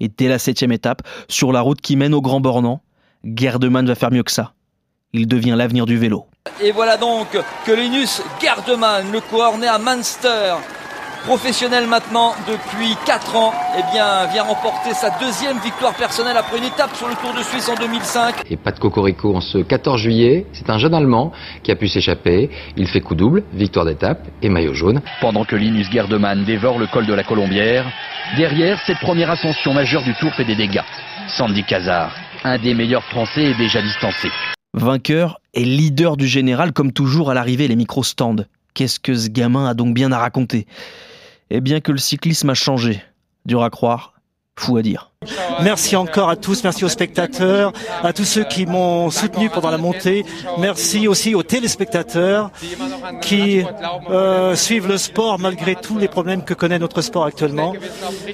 Et 0.00 0.08
dès 0.08 0.28
la 0.28 0.38
septième 0.38 0.72
étape, 0.72 1.02
sur 1.28 1.52
la 1.52 1.60
route 1.60 1.80
qui 1.80 1.96
mène 1.96 2.14
au 2.14 2.20
Grand 2.20 2.40
Bornand, 2.40 2.82
Gerdemann 3.24 3.86
va 3.86 3.94
faire 3.94 4.10
mieux 4.10 4.22
que 4.22 4.32
ça. 4.32 4.52
Il 5.12 5.26
devient 5.26 5.54
l'avenir 5.56 5.86
du 5.86 5.96
vélo. 5.96 6.26
Et 6.60 6.72
voilà 6.72 6.96
donc 6.96 7.28
que 7.64 7.72
Linus 7.72 8.22
Gardeman, 8.40 9.10
le 9.10 9.20
coureur 9.20 9.54
à 9.54 9.78
Munster, 9.78 10.54
professionnel 11.24 11.86
maintenant 11.86 12.34
depuis 12.48 12.96
4 13.06 13.36
ans, 13.36 13.52
eh 13.78 13.82
bien, 13.92 14.26
vient 14.26 14.42
remporter 14.42 14.92
sa 14.94 15.10
deuxième 15.18 15.58
victoire 15.58 15.94
personnelle 15.94 16.36
après 16.36 16.58
une 16.58 16.64
étape 16.64 16.94
sur 16.94 17.08
le 17.08 17.14
Tour 17.14 17.34
de 17.34 17.42
Suisse 17.42 17.68
en 17.68 17.74
2005. 17.74 18.42
Et 18.50 18.56
pas 18.56 18.72
de 18.72 18.78
cocorico 18.78 19.34
en 19.34 19.40
ce 19.40 19.58
14 19.58 20.00
juillet. 20.00 20.46
C'est 20.52 20.70
un 20.70 20.78
jeune 20.78 20.94
Allemand 20.94 21.32
qui 21.62 21.70
a 21.70 21.76
pu 21.76 21.88
s'échapper. 21.88 22.50
Il 22.76 22.88
fait 22.88 23.00
coup 23.00 23.14
double, 23.14 23.42
victoire 23.52 23.84
d'étape 23.84 24.26
et 24.42 24.48
maillot 24.48 24.74
jaune. 24.74 25.00
Pendant 25.20 25.44
que 25.44 25.56
Linus 25.56 25.90
Gerdemann 25.90 26.44
dévore 26.44 26.78
le 26.78 26.86
col 26.86 27.06
de 27.06 27.14
la 27.14 27.24
Colombière, 27.24 27.86
derrière, 28.36 28.80
cette 28.86 28.98
première 29.00 29.30
ascension 29.30 29.74
majeure 29.74 30.02
du 30.02 30.14
Tour 30.14 30.32
fait 30.34 30.44
des 30.44 30.56
dégâts. 30.56 30.82
Sandy 31.28 31.64
Cazard, 31.64 32.12
un 32.44 32.58
des 32.58 32.74
meilleurs 32.74 33.04
Français 33.04 33.44
est 33.44 33.58
déjà 33.58 33.82
distancé. 33.82 34.30
Vainqueur 34.74 35.40
et 35.54 35.64
leader 35.64 36.16
du 36.16 36.26
général, 36.26 36.72
comme 36.72 36.92
toujours 36.92 37.30
à 37.30 37.34
l'arrivée, 37.34 37.66
les 37.66 37.76
micro-stands. 37.76 38.44
Qu'est-ce 38.76 39.00
que 39.00 39.14
ce 39.14 39.28
gamin 39.30 39.66
a 39.66 39.72
donc 39.72 39.94
bien 39.94 40.12
à 40.12 40.18
raconter 40.18 40.66
Eh 41.48 41.62
bien 41.62 41.80
que 41.80 41.92
le 41.92 41.98
cyclisme 41.98 42.50
a 42.50 42.54
changé. 42.54 43.02
Dur 43.46 43.62
à 43.62 43.70
croire, 43.70 44.12
fou 44.54 44.76
à 44.76 44.82
dire. 44.82 45.12
Merci 45.62 45.96
encore 45.96 46.28
à 46.28 46.36
tous, 46.36 46.62
merci 46.64 46.84
aux 46.84 46.88
spectateurs, 46.88 47.72
à 48.02 48.12
tous 48.12 48.24
ceux 48.24 48.44
qui 48.44 48.66
m'ont 48.66 49.10
soutenu 49.10 49.50
pendant 49.50 49.70
la 49.70 49.78
montée. 49.78 50.24
Merci 50.58 51.08
aussi 51.08 51.34
aux 51.34 51.42
téléspectateurs 51.42 52.50
qui 53.20 53.62
euh, 54.10 54.54
suivent 54.54 54.88
le 54.88 54.98
sport 54.98 55.38
malgré 55.38 55.74
tous 55.76 55.98
les 55.98 56.08
problèmes 56.08 56.42
que 56.42 56.54
connaît 56.54 56.78
notre 56.78 57.00
sport 57.00 57.24
actuellement. 57.24 57.74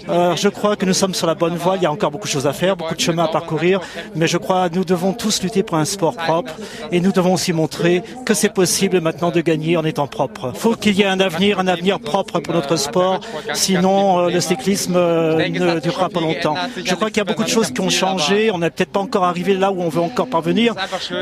Euh, 0.08 0.36
je 0.36 0.48
crois 0.48 0.76
que 0.76 0.86
nous 0.86 0.94
sommes 0.94 1.14
sur 1.14 1.26
la 1.26 1.34
bonne 1.34 1.56
voie. 1.56 1.76
Il 1.76 1.82
y 1.82 1.86
a 1.86 1.92
encore 1.92 2.10
beaucoup 2.10 2.26
de 2.26 2.32
choses 2.32 2.46
à 2.46 2.52
faire, 2.52 2.76
beaucoup 2.76 2.94
de 2.94 3.00
chemin 3.00 3.24
à 3.24 3.28
parcourir, 3.28 3.80
mais 4.14 4.26
je 4.26 4.38
crois 4.38 4.68
que 4.68 4.74
nous 4.76 4.84
devons 4.84 5.12
tous 5.12 5.42
lutter 5.42 5.62
pour 5.62 5.78
un 5.78 5.84
sport 5.84 6.16
propre 6.16 6.54
et 6.90 7.00
nous 7.00 7.12
devons 7.12 7.34
aussi 7.34 7.52
montrer 7.52 8.02
que 8.24 8.34
c'est 8.34 8.52
possible 8.52 9.00
maintenant 9.00 9.30
de 9.30 9.40
gagner 9.40 9.76
en 9.76 9.84
étant 9.84 10.06
propre. 10.06 10.52
Il 10.54 10.60
faut 10.60 10.74
qu'il 10.74 10.94
y 10.94 11.02
ait 11.02 11.06
un 11.06 11.20
avenir, 11.20 11.58
un 11.58 11.66
avenir 11.66 12.00
propre 12.00 12.40
pour 12.40 12.54
notre 12.54 12.76
sport, 12.76 13.20
sinon 13.54 14.18
euh, 14.18 14.30
le 14.30 14.40
cyclisme 14.40 14.94
euh, 14.96 15.48
ne 15.48 15.80
durera 15.80 16.08
pas 16.08 16.20
longtemps. 16.20 16.54
Je 16.84 16.94
crois 16.94 17.08
qu'il 17.08 17.18
y 17.18 17.20
a 17.20 17.24
beaucoup 17.24 17.44
de 17.44 17.48
choses 17.48 17.70
qui 17.70 17.80
ont 17.80 17.90
changé. 17.90 18.50
On 18.50 18.58
n'est 18.58 18.70
peut-être 18.70 18.92
pas 18.92 19.00
encore 19.00 19.24
arrivé 19.24 19.54
là 19.54 19.72
où 19.72 19.82
on 19.82 19.88
veut 19.88 20.00
encore 20.00 20.28
parvenir, 20.28 20.74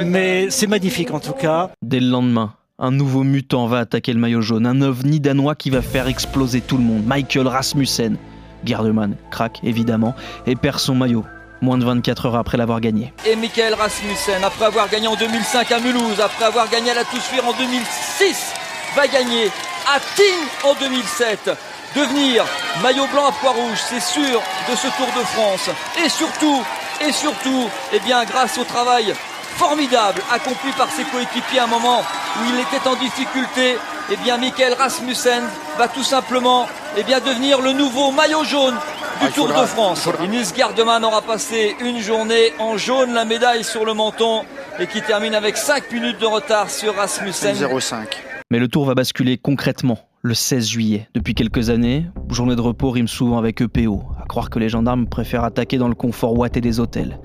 mais 0.05 0.51
c'est 0.51 0.67
magnifique 0.67 1.11
en 1.13 1.21
tout 1.21 1.33
cas. 1.33 1.71
Dès 1.83 2.01
le 2.01 2.09
lendemain, 2.09 2.55
un 2.79 2.91
nouveau 2.91 3.25
mutant 3.25 3.67
va 3.67 3.79
attaquer 3.81 4.13
le 4.13 4.19
maillot 4.21 4.41
jaune, 4.41 4.67
un 4.67 4.81
ovni 4.83 5.21
danois 5.21 5.55
qui 5.55 5.71
va 5.71 5.83
faire 5.83 6.09
exploser 6.09 6.61
tout 6.61 6.77
le 6.77 6.85
monde. 6.85 7.05
Michael 7.05 7.47
Rasmussen. 7.47 8.17
Gardeman 8.65 9.17
craque 9.31 9.61
évidemment 9.63 10.15
et 10.47 10.55
perd 10.55 10.79
son 10.79 10.95
maillot. 10.95 11.25
Moins 11.63 11.79
de 11.79 11.85
24 11.85 12.27
heures 12.27 12.37
après 12.37 12.57
l'avoir 12.57 12.81
gagné. 12.81 13.13
Et 13.27 13.37
Michael 13.37 13.75
Rasmussen, 13.75 14.43
après 14.43 14.65
avoir 14.65 14.89
gagné 14.89 15.09
en 15.09 15.17
2005 15.17 15.73
à 15.73 15.81
Mulhouse, 15.81 16.21
après 16.21 16.47
avoir 16.47 16.71
gagné 16.71 16.91
à 16.91 16.95
la 16.95 17.05
Toussuire 17.05 17.47
en 17.47 17.53
2006, 17.53 18.53
va 18.97 19.07
gagner 19.07 19.47
à 19.87 19.99
Tignes 20.17 20.49
en 20.65 20.75
2007 20.81 21.51
devenir 21.95 22.45
maillot 22.83 23.07
blanc 23.13 23.27
à 23.27 23.33
poids 23.33 23.53
rouge, 23.53 23.79
c'est 23.89 24.01
sûr, 24.01 24.41
de 24.71 24.77
ce 24.77 24.89
Tour 24.89 25.09
de 25.17 25.25
France. 25.25 25.71
Et 26.05 26.09
surtout, 26.09 26.63
et 27.07 27.13
surtout, 27.13 27.69
eh 27.93 28.01
bien, 28.01 28.25
grâce 28.25 28.59
au 28.59 28.65
travail 28.65 29.15
formidable 29.57 30.23
accompli 30.31 30.71
par 30.73 30.91
ses 30.91 31.05
coéquipiers 31.05 31.61
à 31.61 31.65
un 31.65 31.67
moment 31.67 32.01
où 32.01 32.45
il 32.53 32.61
était 32.61 32.89
en 32.89 32.95
difficulté, 32.97 33.77
eh 34.11 34.17
bien, 34.17 34.39
Michael 34.39 34.75
Rasmussen 34.75 35.43
va 35.79 35.89
tout 35.89 36.05
simplement, 36.05 36.69
eh 36.97 37.03
bien, 37.03 37.21
devenir 37.21 37.61
le 37.61 37.73
nouveau 37.73 38.11
maillot 38.11 38.45
jaune 38.45 38.77
du 39.21 39.31
Tour 39.33 39.49
de 39.49 39.67
France. 39.67 40.09
Linus 40.21 40.55
Gardeman 40.55 41.05
aura 41.05 41.23
passé 41.23 41.77
une 41.81 42.01
journée 42.01 42.53
en 42.59 42.77
jaune, 42.77 43.13
la 43.13 43.25
médaille 43.25 43.65
sur 43.65 43.85
le 43.85 43.95
menton 43.95 44.45
et 44.79 44.87
qui 44.87 45.03
termine 45.03 45.35
avec 45.35 45.57
5 45.57 45.91
minutes 45.93 46.19
de 46.19 46.27
retard 46.27 46.71
sur 46.71 46.97
Rasmussen. 46.97 47.55
0,5. 47.55 48.07
Mais 48.51 48.59
le 48.59 48.69
tour 48.69 48.87
va 48.87 48.95
basculer 48.95 49.37
concrètement 49.37 49.99
le 50.23 50.35
16 50.35 50.69
juillet. 50.69 51.09
Depuis 51.15 51.35
quelques 51.35 51.71
années, 51.71 52.05
journée 52.29 52.55
de 52.55 52.61
repos 52.61 52.91
rime 52.91 53.09
souvent 53.09 53.39
avec 53.39 53.63
EPO, 53.63 54.03
à 54.21 54.27
croire 54.27 54.51
que 54.51 54.59
les 54.59 54.69
gendarmes 54.69 55.07
préfèrent 55.07 55.45
attaquer 55.45 55.79
dans 55.79 55.89
le 55.89 55.95
confort 55.95 56.39
ouaté 56.39 56.61
des 56.61 56.79
hôtels. 56.79 57.19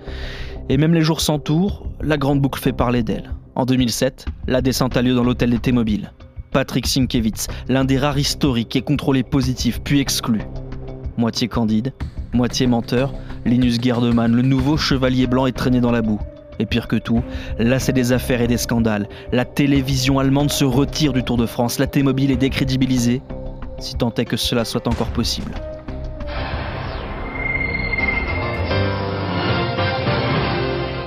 Et 0.69 0.77
même 0.77 0.93
les 0.93 1.01
jours 1.01 1.19
sans 1.19 1.37
tour, 1.37 1.87
la 2.01 2.17
grande 2.17 2.41
boucle 2.41 2.61
fait 2.61 2.71
parler 2.71 3.03
d'elle. 3.03 3.31
En 3.55 3.65
2007, 3.65 4.27
la 4.47 4.61
descente 4.61 4.95
a 4.95 5.01
lieu 5.01 5.13
dans 5.13 5.23
l'hôtel 5.23 5.49
d'été 5.49 5.73
mobile. 5.73 6.11
Patrick 6.51 6.87
Sienkiewicz, 6.87 7.47
l'un 7.67 7.83
des 7.83 7.97
rares 7.97 8.17
historiques, 8.17 8.75
est 8.77 8.81
contrôlé 8.81 9.23
positif 9.23 9.81
puis 9.83 9.99
exclu. 9.99 10.39
Moitié 11.17 11.49
candide, 11.49 11.93
moitié 12.33 12.65
menteur, 12.65 13.13
Linus 13.45 13.79
Gerdemann, 13.81 14.33
le 14.33 14.41
nouveau 14.41 14.77
chevalier 14.77 15.27
blanc, 15.27 15.47
est 15.47 15.51
traîné 15.51 15.81
dans 15.81 15.91
la 15.91 16.01
boue. 16.01 16.19
Et 16.59 16.65
pire 16.65 16.87
que 16.87 16.95
tout, 16.95 17.21
là 17.59 17.79
c'est 17.79 17.93
des 17.93 18.11
affaires 18.11 18.41
et 18.41 18.47
des 18.47 18.57
scandales. 18.57 19.07
La 19.31 19.45
télévision 19.45 20.19
allemande 20.19 20.51
se 20.51 20.63
retire 20.63 21.13
du 21.13 21.23
Tour 21.23 21.37
de 21.37 21.45
France, 21.45 21.79
la 21.79 21.87
T-Mobile 21.87 22.31
est 22.31 22.37
décrédibilisée, 22.37 23.21
si 23.79 23.95
tant 23.95 24.13
est 24.13 24.25
que 24.25 24.37
cela 24.37 24.63
soit 24.65 24.87
encore 24.87 25.09
possible. 25.09 25.53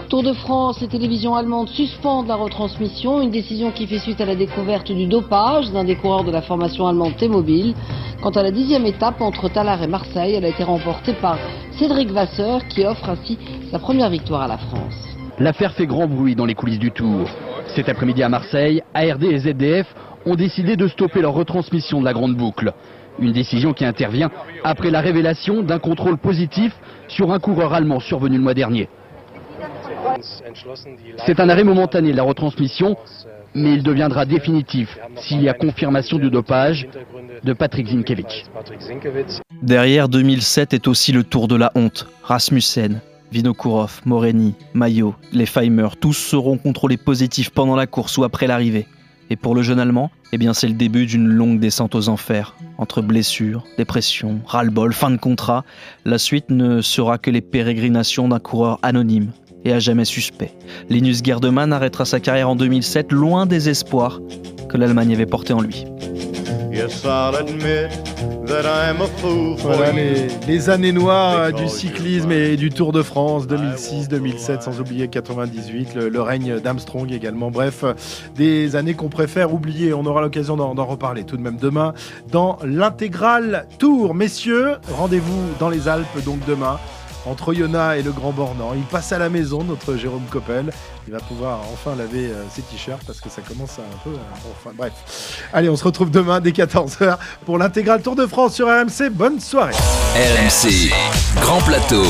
Tour 0.09 0.23
de 0.23 0.33
France, 0.33 0.81
les 0.81 0.89
télévisions 0.89 1.35
allemandes 1.35 1.69
suspendent 1.69 2.29
la 2.29 2.35
retransmission, 2.35 3.21
une 3.21 3.31
décision 3.31 3.71
qui 3.71 3.87
fait 3.87 3.99
suite 3.99 4.21
à 4.23 4.25
la 4.25 4.35
découverte 4.35 4.91
du 4.91 5.07
dopage 5.07 5.71
d'un 5.71 5.85
des 5.85 5.97
coureurs 5.97 6.25
de 6.25 6.31
la 6.31 6.41
formation 6.41 6.87
allemande 6.87 7.17
T-Mobile. 7.19 7.75
Quant 8.23 8.31
à 8.31 8.43
la 8.43 8.51
dixième 8.51 8.87
étape 8.87 9.21
entre 9.21 9.51
Tallard 9.51 9.83
et 9.83 9.87
Marseille, 9.87 10.35
elle 10.35 10.47
a 10.47 10.49
été 10.49 10.65
remportée 10.65 11.13
par 11.13 11.39
Cédric 11.79 12.11
Vasseur 12.11 12.67
qui 12.69 12.85
offre 12.85 13.11
ainsi 13.11 13.39
sa 13.71 13.79
première 13.79 14.09
victoire 14.09 14.43
à 14.43 14.49
la 14.49 14.59
France. 14.59 15.18
L'affaire 15.41 15.73
fait 15.73 15.87
grand 15.87 16.09
bruit 16.09 16.35
dans 16.35 16.47
les 16.47 16.55
coulisses 16.55 16.81
du 16.81 16.91
Tour. 16.91 17.29
Cet 17.77 17.89
après-midi 17.89 18.23
à 18.23 18.29
Marseille, 18.29 18.83
ARD 18.95 19.23
et 19.25 19.39
ZDF 19.39 19.87
ont 20.27 20.35
décidé 20.35 20.77
de 20.77 20.89
stopper 20.89 21.21
leur 21.21 21.33
retransmission 21.33 22.01
de 22.01 22.05
la 22.05 22.13
Grande 22.13 22.35
Boucle. 22.35 22.73
Une 23.21 23.33
décision 23.33 23.73
qui 23.73 23.85
intervient 23.85 24.31
après 24.65 24.91
la 24.91 25.01
révélation 25.01 25.63
d'un 25.63 25.79
contrôle 25.79 26.19
positif 26.19 26.73
sur 27.07 27.33
un 27.33 27.39
coureur 27.39 27.73
allemand 27.73 28.01
survenu 28.01 28.37
le 28.37 28.43
mois 28.43 28.55
dernier. 28.55 28.89
C'est 31.25 31.39
un 31.39 31.49
arrêt 31.49 31.65
momentané 31.65 32.11
de 32.11 32.17
la 32.17 32.23
retransmission, 32.25 32.97
mais 33.55 33.75
il 33.75 33.83
deviendra 33.83 34.25
définitif 34.25 34.99
s'il 35.17 35.43
y 35.43 35.49
a 35.49 35.55
confirmation 35.55 36.19
du 36.19 36.31
dopage 36.31 36.89
de 37.45 37.53
Patrick 37.53 37.87
Zinkevich. 37.89 38.45
Derrière 39.63 40.09
2007 40.09 40.75
est 40.75 40.89
aussi 40.89 41.13
le 41.13 41.23
tour 41.23 41.47
de 41.49 41.57
la 41.57 41.71
honte. 41.75 42.07
Rasmussen, 42.23 43.01
Vinokourov, 43.33 44.01
Moreni, 44.05 44.55
Maillot, 44.75 45.15
les 45.33 45.47
Feimer, 45.47 45.89
tous 46.01 46.15
seront 46.15 46.59
contrôlés 46.59 46.97
positifs 46.97 47.51
pendant 47.51 47.77
la 47.77 47.87
course 47.87 48.17
ou 48.19 48.25
après 48.25 48.47
l'arrivée. 48.47 48.87
Et 49.31 49.37
pour 49.37 49.55
le 49.55 49.63
jeune 49.63 49.79
Allemand, 49.79 50.11
eh 50.33 50.39
bien 50.39 50.55
c'est 50.55 50.69
le 50.69 50.75
début 50.75 51.07
d'une 51.07 51.29
longue 51.29 51.61
descente 51.61 51.95
aux 51.95 52.09
enfers. 52.09 52.55
Entre 52.79 53.03
blessures, 53.03 53.65
dépression, 53.77 54.41
ras-le-bol, 54.47 54.93
fin 54.95 55.11
de 55.11 55.17
contrat, 55.17 55.65
la 56.05 56.19
suite 56.19 56.49
ne 56.49 56.81
sera 56.81 57.19
que 57.19 57.31
les 57.31 57.43
pérégrinations 57.43 58.29
d'un 58.29 58.39
coureur 58.39 58.79
anonyme 58.83 59.33
et 59.65 59.73
à 59.73 59.81
jamais 59.81 60.05
suspect. 60.05 60.55
Linus 60.89 61.23
Gerdemann 61.23 61.73
arrêtera 61.73 62.05
sa 62.05 62.21
carrière 62.21 62.49
en 62.49 62.57
2007 62.57 63.13
loin 63.13 63.45
des 63.45 63.69
espoirs 63.69 64.21
que 64.69 64.77
l'Allemagne 64.77 65.13
avait 65.13 65.27
portés 65.27 65.53
en 65.53 65.61
lui. 65.61 65.85
Voilà 69.59 69.93
les, 69.93 70.29
les 70.47 70.71
années 70.71 70.93
noires 70.93 71.53
du 71.53 71.69
cyclisme 71.69 72.33
et 72.33 72.57
du 72.57 72.71
Tour 72.71 72.93
de 72.93 73.03
France 73.03 73.47
2006, 73.47 74.09
2007, 74.09 74.63
sans 74.63 74.81
oublier 74.81 75.09
98, 75.09 75.95
le, 75.95 76.09
le 76.09 76.23
règne 76.23 76.61
d'Armstrong 76.61 77.11
également. 77.13 77.51
Bref, 77.51 77.85
des 78.37 78.77
années 78.77 78.95
qu'on 78.95 79.09
préfère 79.09 79.53
oublier. 79.53 79.93
On 79.93 80.07
aura 80.07 80.21
l'occasion 80.21 80.57
d'en 80.57 80.75
d'en 80.75 80.87
reparler 80.87 81.25
tout 81.25 81.37
de 81.37 81.43
même 81.43 81.57
demain 81.57 81.95
dans 82.31 82.59
l'intégral 82.65 83.67
Tour. 83.79 84.15
Messieurs, 84.15 84.77
rendez-vous 84.93 85.43
dans 85.59 85.69
les 85.69 85.89
Alpes 85.89 86.25
donc 86.25 86.39
demain 86.47 86.79
entre 87.27 87.49
Oyonnax 87.49 88.01
et 88.01 88.03
le 88.03 88.13
Grand 88.13 88.33
Bornand. 88.33 88.73
Il 88.75 88.83
passe 88.85 89.13
à 89.13 89.19
la 89.19 89.29
maison, 89.29 89.65
notre 89.65 89.97
Jérôme 89.97 90.25
Coppel. 90.31 90.73
Il 91.07 91.13
va 91.13 91.21
pouvoir 91.21 91.61
enfin 91.73 91.95
laver 91.97 92.27
euh, 92.27 92.45
ses 92.55 92.63
t-shirts 92.63 93.03
parce 93.07 93.21
que 93.21 93.29
ça 93.31 93.43
commence 93.43 93.79
à 93.79 93.83
un 93.83 93.99
peu. 94.05 94.11
euh, 94.11 94.51
enfin, 94.61 94.75
bref. 94.77 94.93
Allez, 95.53 95.69
on 95.69 95.77
se 95.77 95.85
retrouve 95.85 96.11
demain 96.11 96.41
dès 96.41 96.51
14h 96.51 97.17
pour 97.47 97.59
l'intégral 97.59 98.03
Tour 98.03 98.17
de 98.17 98.27
France 98.27 98.55
sur 98.55 98.67
RMC. 98.67 99.11
Bonne 99.11 99.41
soirée. 99.41 99.73
RMC, 100.15 100.91
Grand 101.41 101.61
Plateau. 101.63 102.05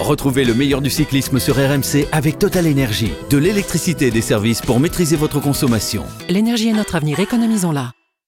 Retrouvez 0.00 0.44
le 0.44 0.54
meilleur 0.54 0.80
du 0.82 0.90
cyclisme 0.90 1.38
sur 1.38 1.54
RMC 1.56 2.08
avec 2.12 2.38
Total 2.38 2.66
Énergie. 2.66 3.12
De 3.30 3.38
l'électricité 3.38 4.08
et 4.08 4.10
des 4.10 4.20
services 4.20 4.60
pour 4.60 4.80
maîtriser 4.80 5.16
votre 5.16 5.40
consommation. 5.40 6.04
L'énergie 6.28 6.68
est 6.68 6.72
notre 6.74 6.96
avenir, 6.96 7.20
économisons-la. 7.20 7.92